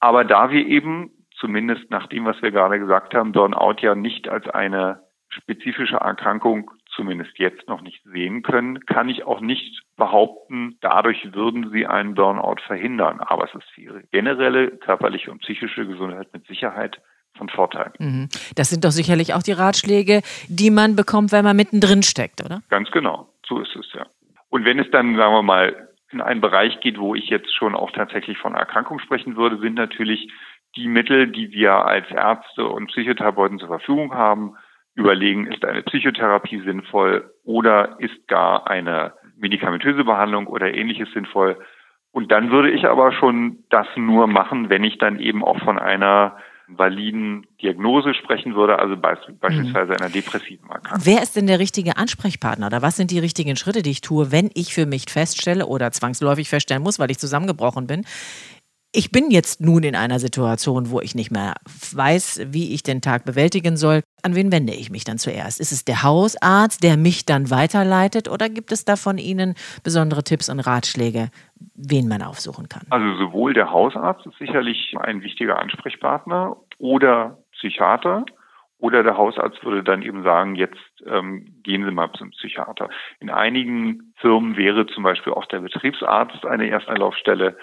Aber 0.00 0.24
da 0.24 0.50
wir 0.50 0.66
eben, 0.66 1.10
zumindest 1.38 1.90
nach 1.90 2.06
dem, 2.06 2.24
was 2.24 2.40
wir 2.40 2.50
gerade 2.50 2.78
gesagt 2.78 3.12
haben, 3.12 3.32
Burnout 3.32 3.76
ja 3.82 3.94
nicht 3.94 4.26
als 4.26 4.48
eine 4.48 5.02
spezifische 5.28 5.96
Erkrankung 5.96 6.70
zumindest 6.94 7.38
jetzt 7.38 7.68
noch 7.68 7.82
nicht 7.82 8.02
sehen 8.04 8.42
können, 8.42 8.86
kann 8.86 9.10
ich 9.10 9.24
auch 9.24 9.42
nicht 9.42 9.82
behaupten, 9.98 10.78
dadurch 10.80 11.34
würden 11.34 11.70
sie 11.72 11.86
einen 11.86 12.14
Burnout 12.14 12.62
verhindern. 12.66 13.20
Aber 13.20 13.44
es 13.44 13.54
ist 13.54 13.76
ihre 13.76 14.02
generelle 14.04 14.70
körperliche 14.78 15.30
und 15.30 15.42
psychische 15.42 15.86
Gesundheit 15.86 16.32
mit 16.32 16.46
Sicherheit 16.46 17.02
von 17.36 17.48
Vorteil. 17.48 17.92
Mhm. 17.98 18.28
Das 18.54 18.70
sind 18.70 18.84
doch 18.84 18.90
sicherlich 18.90 19.34
auch 19.34 19.42
die 19.42 19.52
Ratschläge, 19.52 20.22
die 20.48 20.70
man 20.70 20.96
bekommt, 20.96 21.32
wenn 21.32 21.44
man 21.44 21.56
mittendrin 21.56 22.02
steckt, 22.02 22.44
oder? 22.44 22.62
Ganz 22.70 22.90
genau, 22.90 23.28
so 23.46 23.60
ist 23.60 23.74
es 23.76 23.92
ja. 23.94 24.06
Und 24.48 24.64
wenn 24.64 24.78
es 24.78 24.90
dann, 24.90 25.16
sagen 25.16 25.32
wir 25.32 25.42
mal, 25.42 25.88
in 26.10 26.20
einen 26.20 26.40
Bereich 26.40 26.80
geht, 26.80 26.98
wo 26.98 27.14
ich 27.14 27.28
jetzt 27.28 27.54
schon 27.54 27.74
auch 27.74 27.90
tatsächlich 27.90 28.38
von 28.38 28.54
Erkrankung 28.54 29.00
sprechen 29.00 29.36
würde, 29.36 29.58
sind 29.58 29.74
natürlich 29.74 30.30
die 30.76 30.88
Mittel, 30.88 31.26
die 31.28 31.52
wir 31.52 31.72
als 31.72 32.08
Ärzte 32.10 32.66
und 32.66 32.88
Psychotherapeuten 32.88 33.58
zur 33.58 33.68
Verfügung 33.68 34.14
haben, 34.14 34.56
überlegen, 34.94 35.46
ist 35.46 35.64
eine 35.64 35.82
Psychotherapie 35.82 36.60
sinnvoll 36.60 37.30
oder 37.44 37.96
ist 37.98 38.26
gar 38.28 38.66
eine 38.68 39.12
medikamentöse 39.36 40.04
Behandlung 40.04 40.46
oder 40.46 40.72
ähnliches 40.72 41.10
sinnvoll. 41.12 41.58
Und 42.12 42.32
dann 42.32 42.50
würde 42.50 42.70
ich 42.70 42.86
aber 42.86 43.12
schon 43.12 43.64
das 43.68 43.86
nur 43.96 44.26
machen, 44.26 44.70
wenn 44.70 44.84
ich 44.84 44.96
dann 44.96 45.18
eben 45.18 45.44
auch 45.44 45.58
von 45.60 45.78
einer 45.78 46.38
validen 46.68 47.46
Diagnose 47.62 48.14
sprechen 48.14 48.54
würde, 48.54 48.78
also 48.78 48.96
beispielsweise 48.96 49.92
einer 49.92 50.08
depressiven 50.08 50.68
Erkrankung. 50.68 51.00
Wer 51.04 51.22
ist 51.22 51.36
denn 51.36 51.46
der 51.46 51.58
richtige 51.58 51.96
Ansprechpartner? 51.96 52.66
Oder 52.66 52.82
was 52.82 52.96
sind 52.96 53.10
die 53.10 53.18
richtigen 53.18 53.56
Schritte, 53.56 53.82
die 53.82 53.90
ich 53.90 54.00
tue, 54.00 54.32
wenn 54.32 54.50
ich 54.54 54.74
für 54.74 54.86
mich 54.86 55.04
feststelle 55.08 55.66
oder 55.66 55.92
zwangsläufig 55.92 56.48
feststellen 56.48 56.82
muss, 56.82 56.98
weil 56.98 57.10
ich 57.10 57.18
zusammengebrochen 57.18 57.86
bin, 57.86 58.04
ich 58.96 59.12
bin 59.12 59.30
jetzt 59.30 59.60
nun 59.60 59.82
in 59.82 59.94
einer 59.94 60.18
Situation, 60.18 60.90
wo 60.90 61.00
ich 61.00 61.14
nicht 61.14 61.30
mehr 61.30 61.54
weiß, 61.94 62.46
wie 62.50 62.72
ich 62.72 62.82
den 62.82 63.02
Tag 63.02 63.26
bewältigen 63.26 63.76
soll. 63.76 64.00
An 64.22 64.34
wen 64.34 64.50
wende 64.50 64.72
ich 64.72 64.90
mich 64.90 65.04
dann 65.04 65.18
zuerst? 65.18 65.60
Ist 65.60 65.70
es 65.70 65.84
der 65.84 66.02
Hausarzt, 66.02 66.82
der 66.82 66.96
mich 66.96 67.26
dann 67.26 67.50
weiterleitet 67.50 68.26
oder 68.30 68.48
gibt 68.48 68.72
es 68.72 68.86
da 68.86 68.96
von 68.96 69.18
Ihnen 69.18 69.54
besondere 69.84 70.24
Tipps 70.24 70.48
und 70.48 70.60
Ratschläge, 70.60 71.28
wen 71.74 72.08
man 72.08 72.22
aufsuchen 72.22 72.70
kann? 72.70 72.84
Also 72.88 73.18
sowohl 73.18 73.52
der 73.52 73.70
Hausarzt 73.70 74.24
ist 74.24 74.38
sicherlich 74.38 74.94
ein 74.98 75.22
wichtiger 75.22 75.58
Ansprechpartner 75.58 76.56
oder 76.78 77.36
Psychiater. 77.52 78.24
Oder 78.78 79.02
der 79.02 79.16
Hausarzt 79.16 79.64
würde 79.64 79.82
dann 79.82 80.02
eben 80.02 80.22
sagen, 80.22 80.54
jetzt 80.54 80.76
ähm, 81.06 81.46
gehen 81.62 81.84
Sie 81.84 81.90
mal 81.90 82.12
zum 82.12 82.30
Psychiater. 82.30 82.90
In 83.20 83.30
einigen 83.30 84.12
Firmen 84.16 84.56
wäre 84.58 84.86
zum 84.86 85.02
Beispiel 85.02 85.32
auch 85.32 85.46
der 85.46 85.60
Betriebsarzt 85.60 86.44
eine 86.44 86.66
erste 86.66 86.90
Anlaufstelle. 86.90 87.56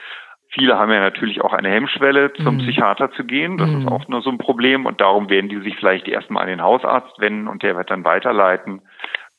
Viele 0.53 0.77
haben 0.77 0.91
ja 0.91 0.99
natürlich 0.99 1.41
auch 1.41 1.51
eine 1.51 1.69
Hemmschwelle, 1.69 2.31
zum 2.33 2.55
mhm. 2.55 2.59
Psychiater 2.59 3.11
zu 3.13 3.23
gehen. 3.23 3.57
Das 3.57 3.69
mhm. 3.69 3.81
ist 3.81 3.87
auch 3.87 4.07
nur 4.07 4.21
so 4.21 4.29
ein 4.29 4.37
Problem. 4.37 4.85
Und 4.85 5.01
darum 5.01 5.29
werden 5.29 5.49
die 5.49 5.59
sich 5.61 5.75
vielleicht 5.75 6.07
erstmal 6.07 6.43
an 6.43 6.49
den 6.49 6.61
Hausarzt 6.61 7.19
wenden 7.19 7.47
und 7.47 7.63
der 7.63 7.75
wird 7.75 7.89
dann 7.89 8.05
weiterleiten. 8.05 8.81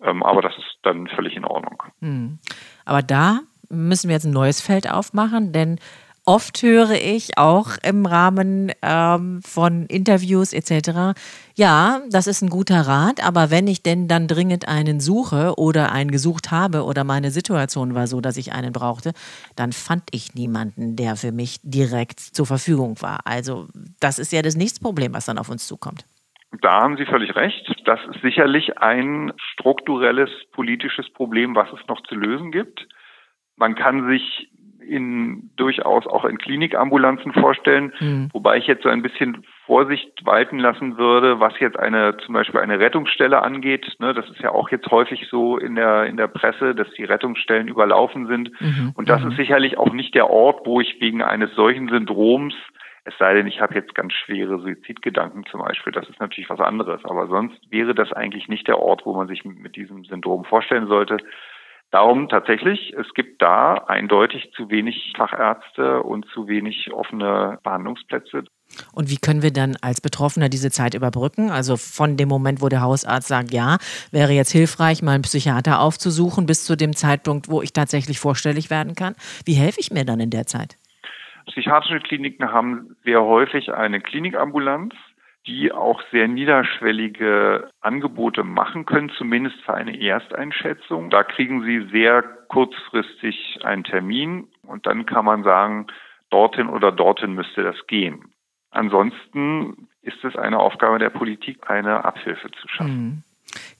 Ähm, 0.02 0.23
aber 0.25 0.42
das 0.42 0.56
ist 0.59 0.78
dann 0.83 1.06
völlig 1.06 1.37
in 1.37 1.44
Ordnung. 1.44 1.83
Mhm. 2.00 2.38
Aber 2.85 3.02
da 3.02 3.40
müssen 3.68 4.09
wir 4.09 4.14
jetzt 4.14 4.26
ein 4.26 4.33
neues 4.33 4.61
Feld 4.61 4.90
aufmachen, 4.90 5.52
denn 5.52 5.78
Oft 6.26 6.62
höre 6.62 6.93
ich 6.93 7.37
auch 7.37 7.76
im 7.83 8.07
Rahmen 8.07 8.73
ähm, 8.81 9.43
von 9.43 9.85
Interviews 9.87 10.54
etc., 10.54 11.21
ja, 11.57 12.00
das 12.11 12.26
ist 12.26 12.43
ein 12.43 12.49
guter 12.49 12.81
Rat, 12.81 13.25
aber 13.25 13.50
wenn 13.50 13.69
ich 13.69 13.83
denn 13.85 14.09
dann 14.09 14.26
dringend 14.26 14.66
einen 14.66 14.99
suche 14.99 15.54
oder 15.57 15.93
einen 15.93 16.11
gesucht 16.11 16.50
habe 16.50 16.83
oder 16.83 17.04
meine 17.04 17.31
Situation 17.31 17.95
war 17.95 18.09
so, 18.09 18.21
dass 18.21 18.37
ich 18.37 18.52
einen 18.52 18.73
brauchte, 18.73 19.12
dann 19.54 19.71
fand 19.71 20.02
ich 20.11 20.35
niemanden, 20.35 20.97
der 20.97 21.14
für 21.14 21.31
mich 21.31 21.61
direkt 21.62 22.19
zur 22.19 22.47
Verfügung 22.47 23.00
war. 23.02 23.21
Also 23.25 23.69
das 24.00 24.19
ist 24.19 24.33
ja 24.33 24.43
das 24.43 24.57
nächste 24.57 24.81
Problem, 24.81 25.14
was 25.14 25.26
dann 25.26 25.38
auf 25.38 25.49
uns 25.49 25.69
zukommt. 25.69 26.04
Da 26.61 26.81
haben 26.81 26.97
Sie 26.97 27.07
völlig 27.07 27.37
recht. 27.37 27.71
Das 27.85 28.00
ist 28.12 28.23
sicherlich 28.23 28.78
ein 28.78 29.33
strukturelles 29.52 30.31
politisches 30.52 31.09
Problem, 31.12 31.54
was 31.54 31.69
es 31.73 31.87
noch 31.87 32.00
zu 32.02 32.14
lösen 32.14 32.50
gibt. 32.50 32.88
Man 33.57 33.75
kann 33.76 34.09
sich 34.09 34.50
in 34.87 35.50
durchaus 35.57 36.07
auch 36.07 36.25
in 36.25 36.38
Klinikambulanzen 36.38 37.33
vorstellen, 37.33 37.93
mhm. 37.99 38.29
wobei 38.33 38.59
ich 38.59 38.67
jetzt 38.67 38.83
so 38.83 38.88
ein 38.88 39.03
bisschen 39.03 39.45
Vorsicht 39.67 40.25
walten 40.25 40.59
lassen 40.59 40.99
würde, 40.99 41.41
was 41.41 41.59
jetzt 41.59 41.79
eine 41.79 42.17
zum 42.19 42.35
Beispiel 42.35 42.61
eine 42.61 42.79
Rettungsstelle 42.79 43.43
angeht. 43.43 43.97
Ne, 43.99 44.14
das 44.14 44.29
ist 44.29 44.41
ja 44.41 44.50
auch 44.50 44.71
jetzt 44.71 44.91
häufig 44.91 45.26
so 45.31 45.57
in 45.59 45.75
der 45.75 46.05
in 46.05 46.17
der 46.17 46.29
Presse, 46.29 46.75
dass 46.75 46.91
die 46.91 47.05
Rettungsstellen 47.05 47.68
überlaufen 47.68 48.27
sind. 48.27 48.51
Mhm. 48.61 48.92
Und 48.94 49.09
das 49.09 49.23
mhm. 49.23 49.31
ist 49.31 49.37
sicherlich 49.37 49.79
auch 49.79 49.92
nicht 49.92 50.14
der 50.14 50.29
Ort, 50.31 50.66
wo 50.66 50.81
ich 50.81 51.01
wegen 51.01 51.23
eines 51.23 51.55
solchen 51.55 51.88
Syndroms 51.88 52.55
es 53.07 53.16
sei 53.18 53.35
denn, 53.35 53.47
ich 53.47 53.61
habe 53.61 53.75
jetzt 53.75 53.94
ganz 53.94 54.14
schwere 54.14 54.59
Suizidgedanken 54.61 55.44
zum 55.51 55.61
Beispiel. 55.61 55.92
Das 55.92 56.09
ist 56.09 56.20
natürlich 56.20 56.49
was 56.49 56.61
anderes. 56.61 57.05
Aber 57.05 57.27
sonst 57.27 57.61
wäre 57.70 57.94
das 57.94 58.12
eigentlich 58.12 58.49
nicht 58.49 58.66
der 58.66 58.79
Ort, 58.79 59.05
wo 59.05 59.14
man 59.14 59.29
sich 59.29 59.44
mit 59.44 59.77
diesem 59.77 60.05
Syndrom 60.05 60.44
vorstellen 60.44 60.87
sollte. 60.87 61.18
Darum 61.94 62.28
tatsächlich, 62.28 62.92
es 62.98 63.14
gibt 63.14 63.40
da 63.40 63.74
eindeutig 63.87 64.50
zu 64.57 64.68
wenig 64.68 65.12
Fachärzte 65.16 66.02
und 66.02 66.26
zu 66.26 66.48
wenig 66.48 66.92
offene 66.92 67.61
Behandlungsplätze. 67.62 68.42
Und 68.92 69.11
wie 69.11 69.18
können 69.18 69.42
wir 69.42 69.52
dann 69.52 69.76
als 69.80 70.00
Betroffener 70.00 70.48
diese 70.48 70.72
Zeit 70.72 70.94
überbrücken? 70.94 71.52
Also 71.52 71.76
von 71.76 72.16
dem 72.16 72.28
Moment, 72.28 72.61
wo 72.62 72.68
der 72.68 72.80
Hausarzt 72.80 73.28
sagt, 73.28 73.52
ja, 73.52 73.76
wäre 74.11 74.33
jetzt 74.33 74.50
hilfreich, 74.50 75.02
mal 75.02 75.12
einen 75.12 75.22
Psychiater 75.22 75.78
aufzusuchen, 75.78 76.46
bis 76.46 76.64
zu 76.64 76.76
dem 76.76 76.96
Zeitpunkt, 76.96 77.48
wo 77.48 77.62
ich 77.62 77.72
tatsächlich 77.72 78.18
vorstellig 78.18 78.70
werden 78.70 78.96
kann. 78.96 79.14
Wie 79.44 79.54
helfe 79.54 79.78
ich 79.78 79.92
mir 79.92 80.04
dann 80.04 80.18
in 80.18 80.30
der 80.30 80.46
Zeit? 80.46 80.76
Psychiatrische 81.46 82.00
Kliniken 82.00 82.50
haben 82.50 82.96
sehr 83.04 83.22
häufig 83.22 83.72
eine 83.72 84.00
Klinikambulanz 84.00 84.94
die 85.46 85.72
auch 85.72 86.00
sehr 86.11 86.26
niederschwellige 86.26 87.68
Angebote 87.80 88.44
machen 88.44 88.87
können, 88.87 89.11
zumindest 89.11 89.61
für 89.62 89.74
eine 89.74 90.00
Ersteinschätzung. 90.00 91.11
Da 91.11 91.22
kriegen 91.22 91.62
Sie 91.64 91.87
sehr 91.90 92.22
kurzfristig 92.48 93.59
einen 93.62 93.85
Termin 93.85 94.48
und 94.62 94.87
dann 94.87 95.07
kann 95.07 95.24
man 95.24 95.44
sagen, 95.44 95.87
dorthin 96.30 96.68
oder 96.68 96.92
dorthin 96.92 97.35
müsste 97.35 97.62
das 97.62 97.87
gehen. 97.87 98.33
Ansonsten 98.70 99.88
ist 100.02 100.24
es 100.24 100.35
eine 100.37 100.59
Aufgabe 100.59 100.98
der 100.98 101.11
Politik, 101.11 101.70
eine 101.70 102.04
Abhilfe 102.04 102.50
zu 102.50 102.68
schaffen. 102.68 103.04
Mhm. 103.04 103.22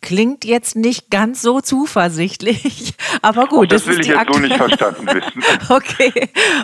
Klingt 0.01 0.45
jetzt 0.45 0.77
nicht 0.77 1.11
ganz 1.11 1.41
so 1.41 1.61
zuversichtlich, 1.61 2.95
aber 3.23 3.47
gut. 3.47 3.73
das, 3.73 3.85
das 3.85 3.95
will 3.95 4.01
ich 4.01 4.07
jetzt 4.09 4.33
so 4.33 4.39
nicht 4.39 4.57
verstanden 4.57 5.07
wissen. 5.07 5.43
okay. 5.71 6.13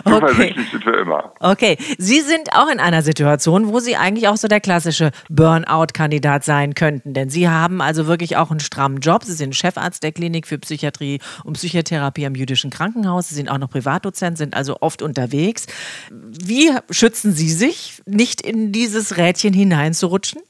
Zuversichtlich 0.03 0.57
okay. 0.57 0.67
sind 0.71 0.85
wir 0.85 0.99
immer. 0.99 1.33
Okay. 1.39 1.77
Sie 1.97 2.21
sind 2.21 2.53
auch 2.53 2.69
in 2.69 2.79
einer 2.79 3.01
Situation, 3.01 3.67
wo 3.67 3.79
Sie 3.79 3.95
eigentlich 3.95 4.27
auch 4.27 4.37
so 4.37 4.47
der 4.47 4.59
klassische 4.59 5.11
Burnout-Kandidat 5.29 6.45
sein 6.45 6.75
könnten. 6.75 7.13
Denn 7.13 7.29
Sie 7.29 7.49
haben 7.49 7.81
also 7.81 8.05
wirklich 8.05 8.37
auch 8.37 8.51
einen 8.51 8.59
strammen 8.59 8.99
Job. 8.99 9.23
Sie 9.23 9.33
sind 9.33 9.55
Chefarzt 9.55 10.03
der 10.03 10.11
Klinik 10.11 10.45
für 10.45 10.59
Psychiatrie 10.59 11.19
und 11.43 11.53
Psychotherapie 11.53 12.27
am 12.27 12.35
Jüdischen 12.35 12.69
Krankenhaus. 12.69 13.29
Sie 13.29 13.35
sind 13.35 13.49
auch 13.49 13.57
noch 13.57 13.69
Privatdozent, 13.71 14.37
sind 14.37 14.53
also 14.53 14.77
oft 14.81 15.01
unterwegs. 15.01 15.65
Wie 16.11 16.71
schützen 16.91 17.33
Sie 17.33 17.49
sich, 17.49 18.01
nicht 18.05 18.41
in 18.41 18.71
dieses 18.71 19.17
Rädchen 19.17 19.53
hineinzurutschen? 19.53 20.41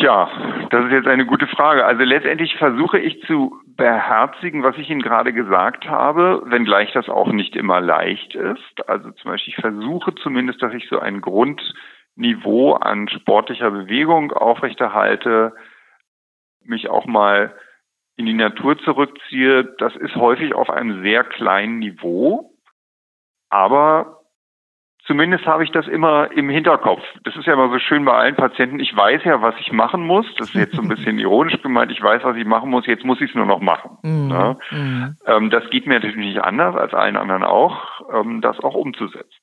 Tja, 0.00 0.30
das 0.70 0.86
ist 0.86 0.92
jetzt 0.92 1.08
eine 1.08 1.26
gute 1.26 1.46
Frage. 1.46 1.84
Also 1.84 2.04
letztendlich 2.04 2.56
versuche 2.56 2.98
ich 2.98 3.22
zu 3.24 3.60
beherzigen, 3.66 4.62
was 4.62 4.78
ich 4.78 4.88
Ihnen 4.88 5.02
gerade 5.02 5.34
gesagt 5.34 5.86
habe, 5.86 6.42
wenngleich 6.46 6.90
das 6.92 7.10
auch 7.10 7.30
nicht 7.32 7.54
immer 7.54 7.82
leicht 7.82 8.34
ist. 8.34 8.88
Also 8.88 9.10
zum 9.10 9.30
Beispiel, 9.30 9.52
ich 9.54 9.60
versuche 9.60 10.14
zumindest, 10.14 10.62
dass 10.62 10.72
ich 10.72 10.88
so 10.88 10.98
ein 10.98 11.20
Grundniveau 11.20 12.76
an 12.76 13.08
sportlicher 13.08 13.70
Bewegung 13.70 14.32
aufrechterhalte, 14.32 15.52
mich 16.64 16.88
auch 16.88 17.04
mal 17.04 17.54
in 18.16 18.24
die 18.24 18.32
Natur 18.32 18.78
zurückziehe. 18.78 19.64
Das 19.76 19.94
ist 19.96 20.16
häufig 20.16 20.54
auf 20.54 20.70
einem 20.70 21.02
sehr 21.02 21.24
kleinen 21.24 21.78
Niveau, 21.78 22.54
aber 23.50 24.19
Zumindest 25.10 25.44
habe 25.44 25.64
ich 25.64 25.72
das 25.72 25.88
immer 25.88 26.30
im 26.30 26.48
Hinterkopf. 26.48 27.02
Das 27.24 27.34
ist 27.34 27.44
ja 27.44 27.54
immer 27.54 27.68
so 27.68 27.80
schön 27.80 28.04
bei 28.04 28.12
allen 28.12 28.36
Patienten. 28.36 28.78
Ich 28.78 28.96
weiß 28.96 29.22
ja, 29.24 29.42
was 29.42 29.56
ich 29.58 29.72
machen 29.72 30.06
muss. 30.06 30.24
Das 30.38 30.50
ist 30.50 30.54
jetzt 30.54 30.76
so 30.76 30.82
ein 30.82 30.88
bisschen 30.94 31.18
ironisch 31.18 31.60
gemeint. 31.62 31.90
Ich 31.90 32.00
weiß, 32.00 32.22
was 32.22 32.36
ich 32.36 32.44
machen 32.44 32.70
muss. 32.70 32.86
Jetzt 32.86 33.04
muss 33.04 33.20
ich 33.20 33.30
es 33.30 33.34
nur 33.34 33.44
noch 33.44 33.60
machen. 33.60 33.98
Mhm. 34.02 34.30
Ja? 34.30 34.56
Mhm. 34.70 35.16
Ähm, 35.26 35.50
das 35.50 35.68
geht 35.70 35.88
mir 35.88 35.94
natürlich 35.94 36.14
nicht 36.14 36.38
anders 36.38 36.76
als 36.76 36.94
allen 36.94 37.16
anderen 37.16 37.42
auch, 37.42 37.76
ähm, 38.14 38.40
das 38.40 38.60
auch 38.60 38.76
umzusetzen. 38.76 39.34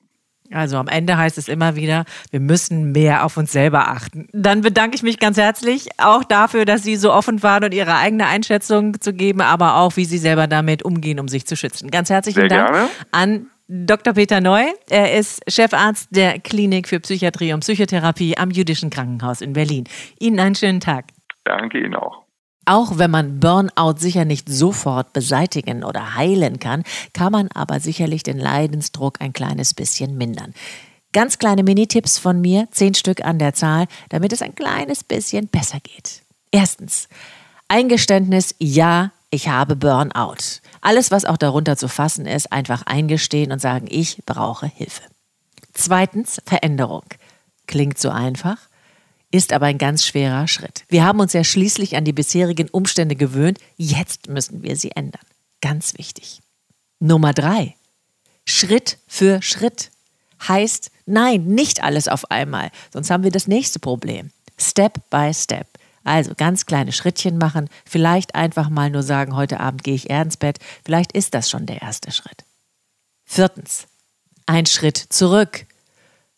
Also 0.54 0.78
am 0.78 0.88
Ende 0.88 1.18
heißt 1.18 1.38
es 1.38 1.50
immer 1.50 1.76
wieder, 1.76 2.06
wir 2.32 2.40
müssen 2.40 2.94
mehr 2.94 3.26
auf 3.26 3.36
uns 3.36 3.52
selber 3.52 3.90
achten. 3.90 4.30
Dann 4.32 4.62
bedanke 4.62 4.96
ich 4.96 5.04
mich 5.04 5.20
ganz 5.20 5.38
herzlich 5.38 5.90
auch 5.98 6.24
dafür, 6.24 6.64
dass 6.64 6.84
Sie 6.84 6.96
so 6.96 7.12
offen 7.12 7.44
waren 7.44 7.66
und 7.66 7.74
Ihre 7.74 7.98
eigene 7.98 8.28
Einschätzung 8.28 9.02
zu 9.02 9.12
geben, 9.12 9.42
aber 9.42 9.76
auch, 9.76 9.98
wie 9.98 10.06
Sie 10.06 10.18
selber 10.18 10.48
damit 10.48 10.84
umgehen, 10.84 11.20
um 11.20 11.28
sich 11.28 11.46
zu 11.46 11.58
schützen. 11.58 11.92
Ganz 11.92 12.10
herzlichen 12.10 12.48
Sehr 12.48 12.48
Dank 12.48 12.72
gerne. 12.72 12.90
an 13.12 13.48
Dr. 13.70 14.14
Peter 14.14 14.40
Neu. 14.40 14.64
Er 14.90 15.18
ist 15.18 15.42
Chefarzt 15.50 16.08
der 16.12 16.40
Klinik 16.40 16.88
für 16.88 17.02
Psychiatrie 17.02 17.52
und 17.52 17.60
Psychotherapie 17.60 18.38
am 18.38 18.50
Jüdischen 18.50 18.90
Krankenhaus 18.90 19.42
in 19.42 19.54
Berlin. 19.54 19.84
Ihnen 20.20 20.40
einen 20.40 20.56
schönen 20.56 20.80
Tag. 20.80 21.08
Danke 21.44 21.80
Ihnen 21.80 21.96
auch. 21.96 22.24
Auch 22.66 22.98
wenn 22.98 23.12
man 23.12 23.40
Burnout 23.40 23.98
sicher 23.98 24.26
nicht 24.26 24.50
sofort 24.50 25.14
beseitigen 25.14 25.84
oder 25.84 26.16
heilen 26.16 26.60
kann, 26.60 26.84
kann 27.14 27.32
man 27.32 27.50
aber 27.54 27.80
sicherlich 27.80 28.24
den 28.24 28.38
Leidensdruck 28.38 29.22
ein 29.22 29.34
kleines 29.34 29.74
bisschen 29.74 30.18
mindern. 30.18 30.54
Ganz 31.14 31.38
kleine 31.38 31.64
Minitipps 31.64 32.20
von 32.20 32.42
mir, 32.42 32.68
zehn 32.72 32.94
Stück 32.94 33.24
an 33.24 33.40
der 33.40 33.54
Zahl, 33.54 33.88
damit 34.10 34.34
es 34.34 34.42
ein 34.42 34.56
kleines 34.56 35.04
bisschen 35.04 35.48
besser 35.48 35.80
geht. 35.80 36.24
Erstens, 36.52 37.08
Eingeständnis, 37.70 38.56
ja, 38.60 39.12
ich 39.30 39.50
habe 39.50 39.76
Burnout. 39.76 40.62
Alles, 40.88 41.12
was 41.12 41.26
auch 41.26 41.36
darunter 41.36 41.76
zu 41.76 41.90
fassen 41.90 42.26
ist, 42.26 42.54
einfach 42.54 42.84
eingestehen 42.84 43.52
und 43.52 43.60
sagen, 43.60 43.88
ich 43.90 44.20
brauche 44.26 44.68
Hilfe. 44.68 45.02
Zweitens, 45.74 46.42
Veränderung. 46.46 47.04
Klingt 47.66 48.00
so 48.00 48.10
einfach, 48.10 48.56
ist 49.30 49.52
aber 49.52 49.66
ein 49.66 49.80
ganz 49.80 50.06
schwerer 50.06 50.48
Schritt. 50.48 50.86
Wir 50.88 51.04
haben 51.04 51.20
uns 51.20 51.34
ja 51.34 51.44
schließlich 51.44 51.98
an 51.98 52.06
die 52.06 52.14
bisherigen 52.14 52.70
Umstände 52.70 53.18
gewöhnt, 53.18 53.60
jetzt 53.76 54.30
müssen 54.30 54.64
wir 54.64 54.78
sie 54.78 54.92
ändern. 54.92 55.26
Ganz 55.60 55.98
wichtig. 55.98 56.40
Nummer 57.00 57.34
drei, 57.34 57.76
Schritt 58.46 58.98
für 59.08 59.42
Schritt. 59.42 59.92
Heißt, 60.48 60.90
nein, 61.06 61.48
nicht 61.48 61.84
alles 61.84 62.08
auf 62.08 62.32
einmal, 62.32 62.72
sonst 62.94 63.10
haben 63.10 63.26
wir 63.26 63.32
das 63.32 63.50
nächste 63.50 63.80
Problem. 63.80 64.32
Step 64.58 65.10
by 65.10 65.34
Step. 65.34 65.68
Also 66.08 66.32
ganz 66.38 66.66
kleine 66.66 66.94
Schrittchen 66.94 67.38
machen, 67.38 67.70
vielleicht 67.86 68.34
einfach 68.34 68.70
mal 68.70 68.90
nur 68.90 69.04
sagen, 69.04 69.36
heute 69.36 69.60
Abend 69.60 69.84
gehe 69.84 69.94
ich 69.94 70.10
eher 70.10 70.22
ins 70.22 70.38
Bett, 70.38 70.58
vielleicht 70.86 71.12
ist 71.12 71.34
das 71.34 71.50
schon 71.50 71.66
der 71.66 71.82
erste 71.82 72.12
Schritt. 72.12 72.46
Viertens, 73.26 73.88
ein 74.46 74.66
Schritt 74.66 74.98
zurück. 74.98 75.66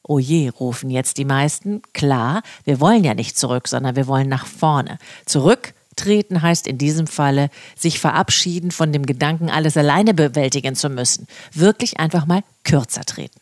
Oh 0.02 0.18
je, 0.18 0.50
rufen 0.50 0.90
jetzt 0.90 1.18
die 1.18 1.26
meisten. 1.26 1.84
Klar, 1.94 2.42
wir 2.64 2.80
wollen 2.80 3.04
ja 3.04 3.14
nicht 3.14 3.38
zurück, 3.38 3.68
sondern 3.68 3.96
wir 3.96 4.08
wollen 4.08 4.28
nach 4.28 4.48
vorne. 4.48 4.98
Zurücktreten 5.28 6.42
heißt 6.42 6.66
in 6.66 6.80
diesem 6.80 7.06
Falle, 7.06 7.52
sich 7.78 8.00
verabschieden 8.00 8.72
von 8.72 8.92
dem 8.92 9.06
Gedanken, 9.06 9.52
alles 9.52 9.78
alleine 9.78 10.16
bewältigen 10.16 10.76
zu 10.76 10.90
müssen. 10.90 11.28
Wirklich 11.54 12.00
einfach 12.00 12.26
mal 12.26 12.44
kürzer 12.64 13.04
treten. 13.04 13.40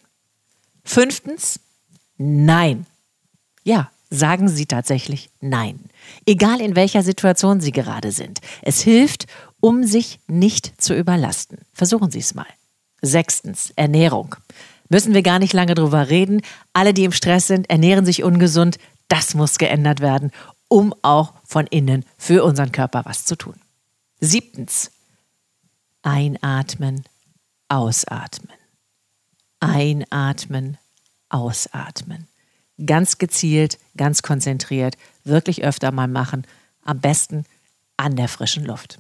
Fünftens, 0.84 1.62
nein. 2.18 2.86
Ja, 3.64 3.90
sagen 4.10 4.50
Sie 4.50 4.66
tatsächlich 4.66 5.30
Nein. 5.42 5.80
Egal 6.26 6.62
in 6.62 6.76
welcher 6.76 7.04
Situation 7.04 7.62
Sie 7.62 7.72
gerade 7.72 8.12
sind. 8.12 8.40
Es 8.62 8.82
hilft, 8.82 9.26
um 9.60 9.84
sich 9.84 10.20
nicht 10.28 10.82
zu 10.82 10.96
überlasten. 10.96 11.60
Versuchen 11.74 12.12
Sie 12.12 12.20
es 12.20 12.36
mal. 12.36 12.48
Sechstens, 13.02 13.72
Ernährung. 13.76 14.36
Müssen 14.90 15.14
wir 15.14 15.22
gar 15.22 15.40
nicht 15.40 15.54
lange 15.54 15.76
drüber 15.76 16.10
reden. 16.10 16.42
Alle, 16.74 16.94
die 16.94 17.04
im 17.04 17.12
Stress 17.12 17.48
sind, 17.48 17.70
ernähren 17.70 18.06
sich 18.06 18.24
ungesund. 18.24 18.78
Das 19.08 19.36
muss 19.36 19.58
geändert 19.58 20.00
werden, 20.00 20.32
um 20.68 20.94
auch 21.02 21.34
von 21.46 21.68
innen 21.68 22.06
für 22.18 22.44
unseren 22.44 22.72
Körper 22.72 23.04
was 23.06 23.26
zu 23.26 23.36
tun. 23.36 23.56
Siebtens, 24.20 24.92
einatmen, 26.02 27.04
ausatmen. 27.70 28.56
Einatmen, 29.60 30.78
ausatmen 31.30 32.28
ganz 32.86 33.18
gezielt, 33.18 33.80
ganz 33.96 34.22
konzentriert, 34.22 34.98
wirklich 35.28 35.64
öfter 35.64 35.92
mal 35.92 36.08
machen. 36.08 36.46
Am 36.84 37.00
besten 37.00 37.46
an 37.98 38.16
der 38.16 38.28
frischen 38.28 38.66
Luft. 38.66 39.00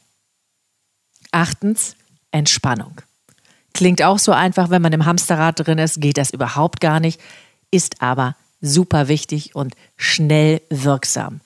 Achtens, 1.32 1.96
Entspannung. 2.32 3.02
Klingt 3.74 4.02
auch 4.02 4.20
so 4.20 4.32
einfach, 4.32 4.70
wenn 4.70 4.82
man 4.82 4.94
im 4.94 5.06
Hamsterrad 5.06 5.66
drin 5.66 5.78
ist, 5.78 6.02
geht 6.02 6.18
das 6.18 6.32
überhaupt 6.32 6.82
gar 6.82 7.00
nicht, 7.00 7.22
ist 7.72 8.02
aber 8.02 8.36
super 8.60 9.08
wichtig 9.08 9.56
und 9.56 9.76
schnell 9.98 10.62
wirksam. 10.70 11.42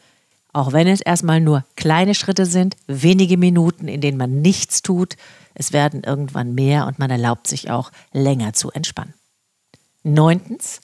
Auch 0.54 0.74
wenn 0.74 0.88
es 0.88 1.02
erstmal 1.02 1.40
nur 1.40 1.66
kleine 1.76 2.16
Schritte 2.16 2.46
sind, 2.46 2.76
wenige 2.88 3.38
Minuten, 3.38 3.88
in 3.88 4.02
denen 4.02 4.18
man 4.18 4.42
nichts 4.42 4.82
tut, 4.82 5.16
es 5.54 5.74
werden 5.74 6.04
irgendwann 6.04 6.54
mehr 6.54 6.88
und 6.88 7.00
man 7.00 7.10
erlaubt 7.10 7.48
sich 7.48 7.70
auch 7.70 7.92
länger 8.14 8.54
zu 8.54 8.72
entspannen. 8.72 9.14
Neuntens, 10.04 10.82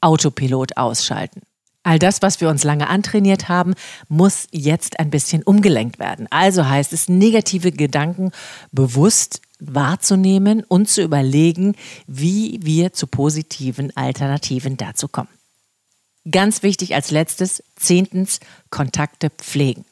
Autopilot 0.00 0.76
ausschalten. 0.76 1.42
All 1.82 1.98
das, 1.98 2.22
was 2.22 2.40
wir 2.40 2.48
uns 2.48 2.64
lange 2.64 2.88
antrainiert 2.88 3.48
haben, 3.48 3.74
muss 4.08 4.46
jetzt 4.50 4.98
ein 5.00 5.10
bisschen 5.10 5.42
umgelenkt 5.42 5.98
werden. 5.98 6.26
Also 6.30 6.68
heißt 6.68 6.92
es, 6.92 7.08
negative 7.08 7.72
Gedanken 7.72 8.30
bewusst 8.72 9.40
wahrzunehmen 9.60 10.64
und 10.64 10.88
zu 10.88 11.02
überlegen, 11.02 11.74
wie 12.06 12.60
wir 12.62 12.92
zu 12.92 13.06
positiven 13.06 13.96
Alternativen 13.96 14.76
dazu 14.76 15.08
kommen. 15.08 15.30
Ganz 16.30 16.62
wichtig 16.62 16.94
als 16.94 17.10
letztes, 17.10 17.62
zehntens, 17.76 18.40
Kontakte 18.70 19.30
pflegen. 19.30 19.84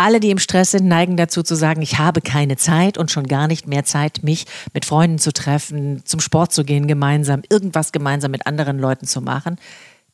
Alle, 0.00 0.20
die 0.20 0.30
im 0.30 0.38
Stress 0.38 0.70
sind, 0.70 0.86
neigen 0.86 1.16
dazu 1.16 1.42
zu 1.42 1.56
sagen, 1.56 1.82
ich 1.82 1.98
habe 1.98 2.20
keine 2.20 2.56
Zeit 2.56 2.98
und 2.98 3.10
schon 3.10 3.26
gar 3.26 3.48
nicht 3.48 3.66
mehr 3.66 3.84
Zeit, 3.84 4.22
mich 4.22 4.46
mit 4.72 4.84
Freunden 4.84 5.18
zu 5.18 5.32
treffen, 5.32 6.02
zum 6.04 6.20
Sport 6.20 6.52
zu 6.52 6.64
gehen 6.64 6.86
gemeinsam, 6.86 7.42
irgendwas 7.48 7.90
gemeinsam 7.90 8.30
mit 8.30 8.46
anderen 8.46 8.78
Leuten 8.78 9.06
zu 9.06 9.20
machen. 9.20 9.56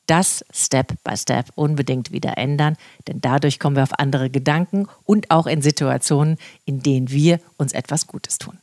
Das 0.07 0.45
Step 0.53 0.95
by 1.03 1.17
Step 1.17 1.47
unbedingt 1.55 2.13
wieder 2.13 2.37
ändern, 2.37 2.77
denn 3.09 3.21
dadurch 3.21 3.59
kommen 3.59 3.77
wir 3.77 3.83
auf 3.83 3.99
andere 3.99 4.31
Gedanken 4.31 4.87
und 5.05 5.31
auch 5.31 5.47
in 5.47 5.63
Situationen, 5.63 6.37
in 6.65 6.83
denen 6.83 7.11
wir 7.11 7.41
uns 7.57 7.73
etwas 7.73 8.07
Gutes 8.07 8.39
tun. 8.39 8.59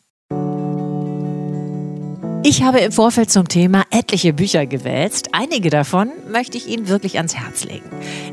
Ich 2.43 2.63
habe 2.63 2.79
im 2.79 2.91
Vorfeld 2.91 3.29
zum 3.29 3.47
Thema 3.47 3.83
etliche 3.91 4.33
Bücher 4.33 4.65
gewälzt. 4.65 5.29
Einige 5.31 5.69
davon 5.69 6.11
möchte 6.31 6.57
ich 6.57 6.67
Ihnen 6.67 6.87
wirklich 6.87 7.17
ans 7.17 7.35
Herz 7.35 7.65
legen. 7.65 7.85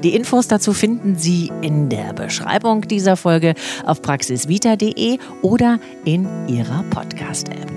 Die 0.03 0.15
Infos 0.15 0.49
dazu 0.49 0.73
finden 0.73 1.17
Sie 1.17 1.53
in 1.61 1.91
der 1.91 2.15
Beschreibung 2.15 2.83
dieser 2.83 3.19
Folge 3.19 3.55
auf 3.85 4.01
praxisvita.de 4.01 5.19
oder 5.43 5.79
in 6.07 6.27
Ihrer 6.49 6.85
Podcast-App. 6.85 7.71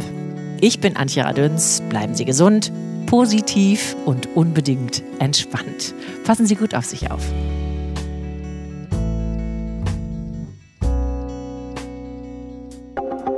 Ich 0.61 0.79
bin 0.79 0.95
Antje 0.95 1.25
Radüns. 1.25 1.83
Bleiben 1.89 2.15
Sie 2.15 2.23
gesund, 2.23 2.71
positiv 3.11 3.97
und 4.05 4.37
unbedingt 4.37 5.03
entspannt. 5.19 5.93
Passen 6.23 6.45
Sie 6.45 6.55
gut 6.55 6.73
auf 6.73 6.85
sich 6.85 7.11
auf. 7.11 7.21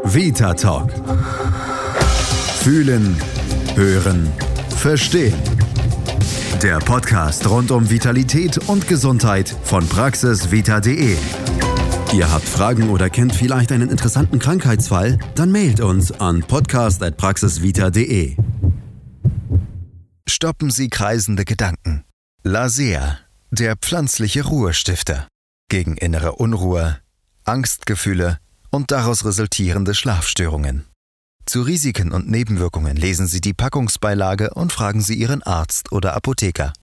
Vita 0.04 0.54
Talk. 0.54 0.92
Fühlen, 2.60 3.16
hören, 3.74 4.32
verstehen. 4.78 5.34
Der 6.62 6.78
Podcast 6.78 7.50
rund 7.50 7.72
um 7.72 7.90
Vitalität 7.90 8.60
und 8.70 8.88
Gesundheit 8.88 9.56
von 9.64 9.88
praxisvita.de. 9.88 11.18
Ihr 12.14 12.32
habt 12.32 12.48
Fragen 12.48 12.92
oder 12.92 13.10
kennt 13.10 13.34
vielleicht 13.34 13.72
einen 13.72 13.90
interessanten 13.90 14.38
Krankheitsfall? 14.38 15.18
Dann 15.34 15.52
mailt 15.52 15.80
uns 15.82 16.12
an 16.12 16.42
podcast.praxisvita.de. 16.42 18.38
Stoppen 20.28 20.72
Sie 20.72 20.90
kreisende 20.90 21.46
Gedanken. 21.46 22.06
Lasea, 22.44 23.20
der 23.52 23.76
pflanzliche 23.76 24.46
Ruhestifter. 24.46 25.28
Gegen 25.70 25.98
innere 25.98 26.34
Unruhe, 26.34 27.00
Angstgefühle 27.44 28.40
und 28.70 28.92
daraus 28.92 29.26
resultierende 29.26 29.94
Schlafstörungen. 29.94 30.86
Zu 31.46 31.62
Risiken 31.62 32.12
und 32.12 32.30
Nebenwirkungen 32.30 32.96
lesen 32.96 33.28
Sie 33.28 33.42
die 33.42 33.54
Packungsbeilage 33.54 34.54
und 34.54 34.72
fragen 34.72 35.02
Sie 35.02 35.16
Ihren 35.16 35.44
Arzt 35.44 35.92
oder 35.92 36.16
Apotheker. 36.16 36.74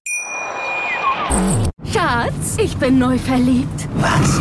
Schatz, 1.92 2.56
ich 2.58 2.76
bin 2.76 2.98
neu 2.98 3.18
verliebt. 3.18 3.88
Was? 3.94 4.40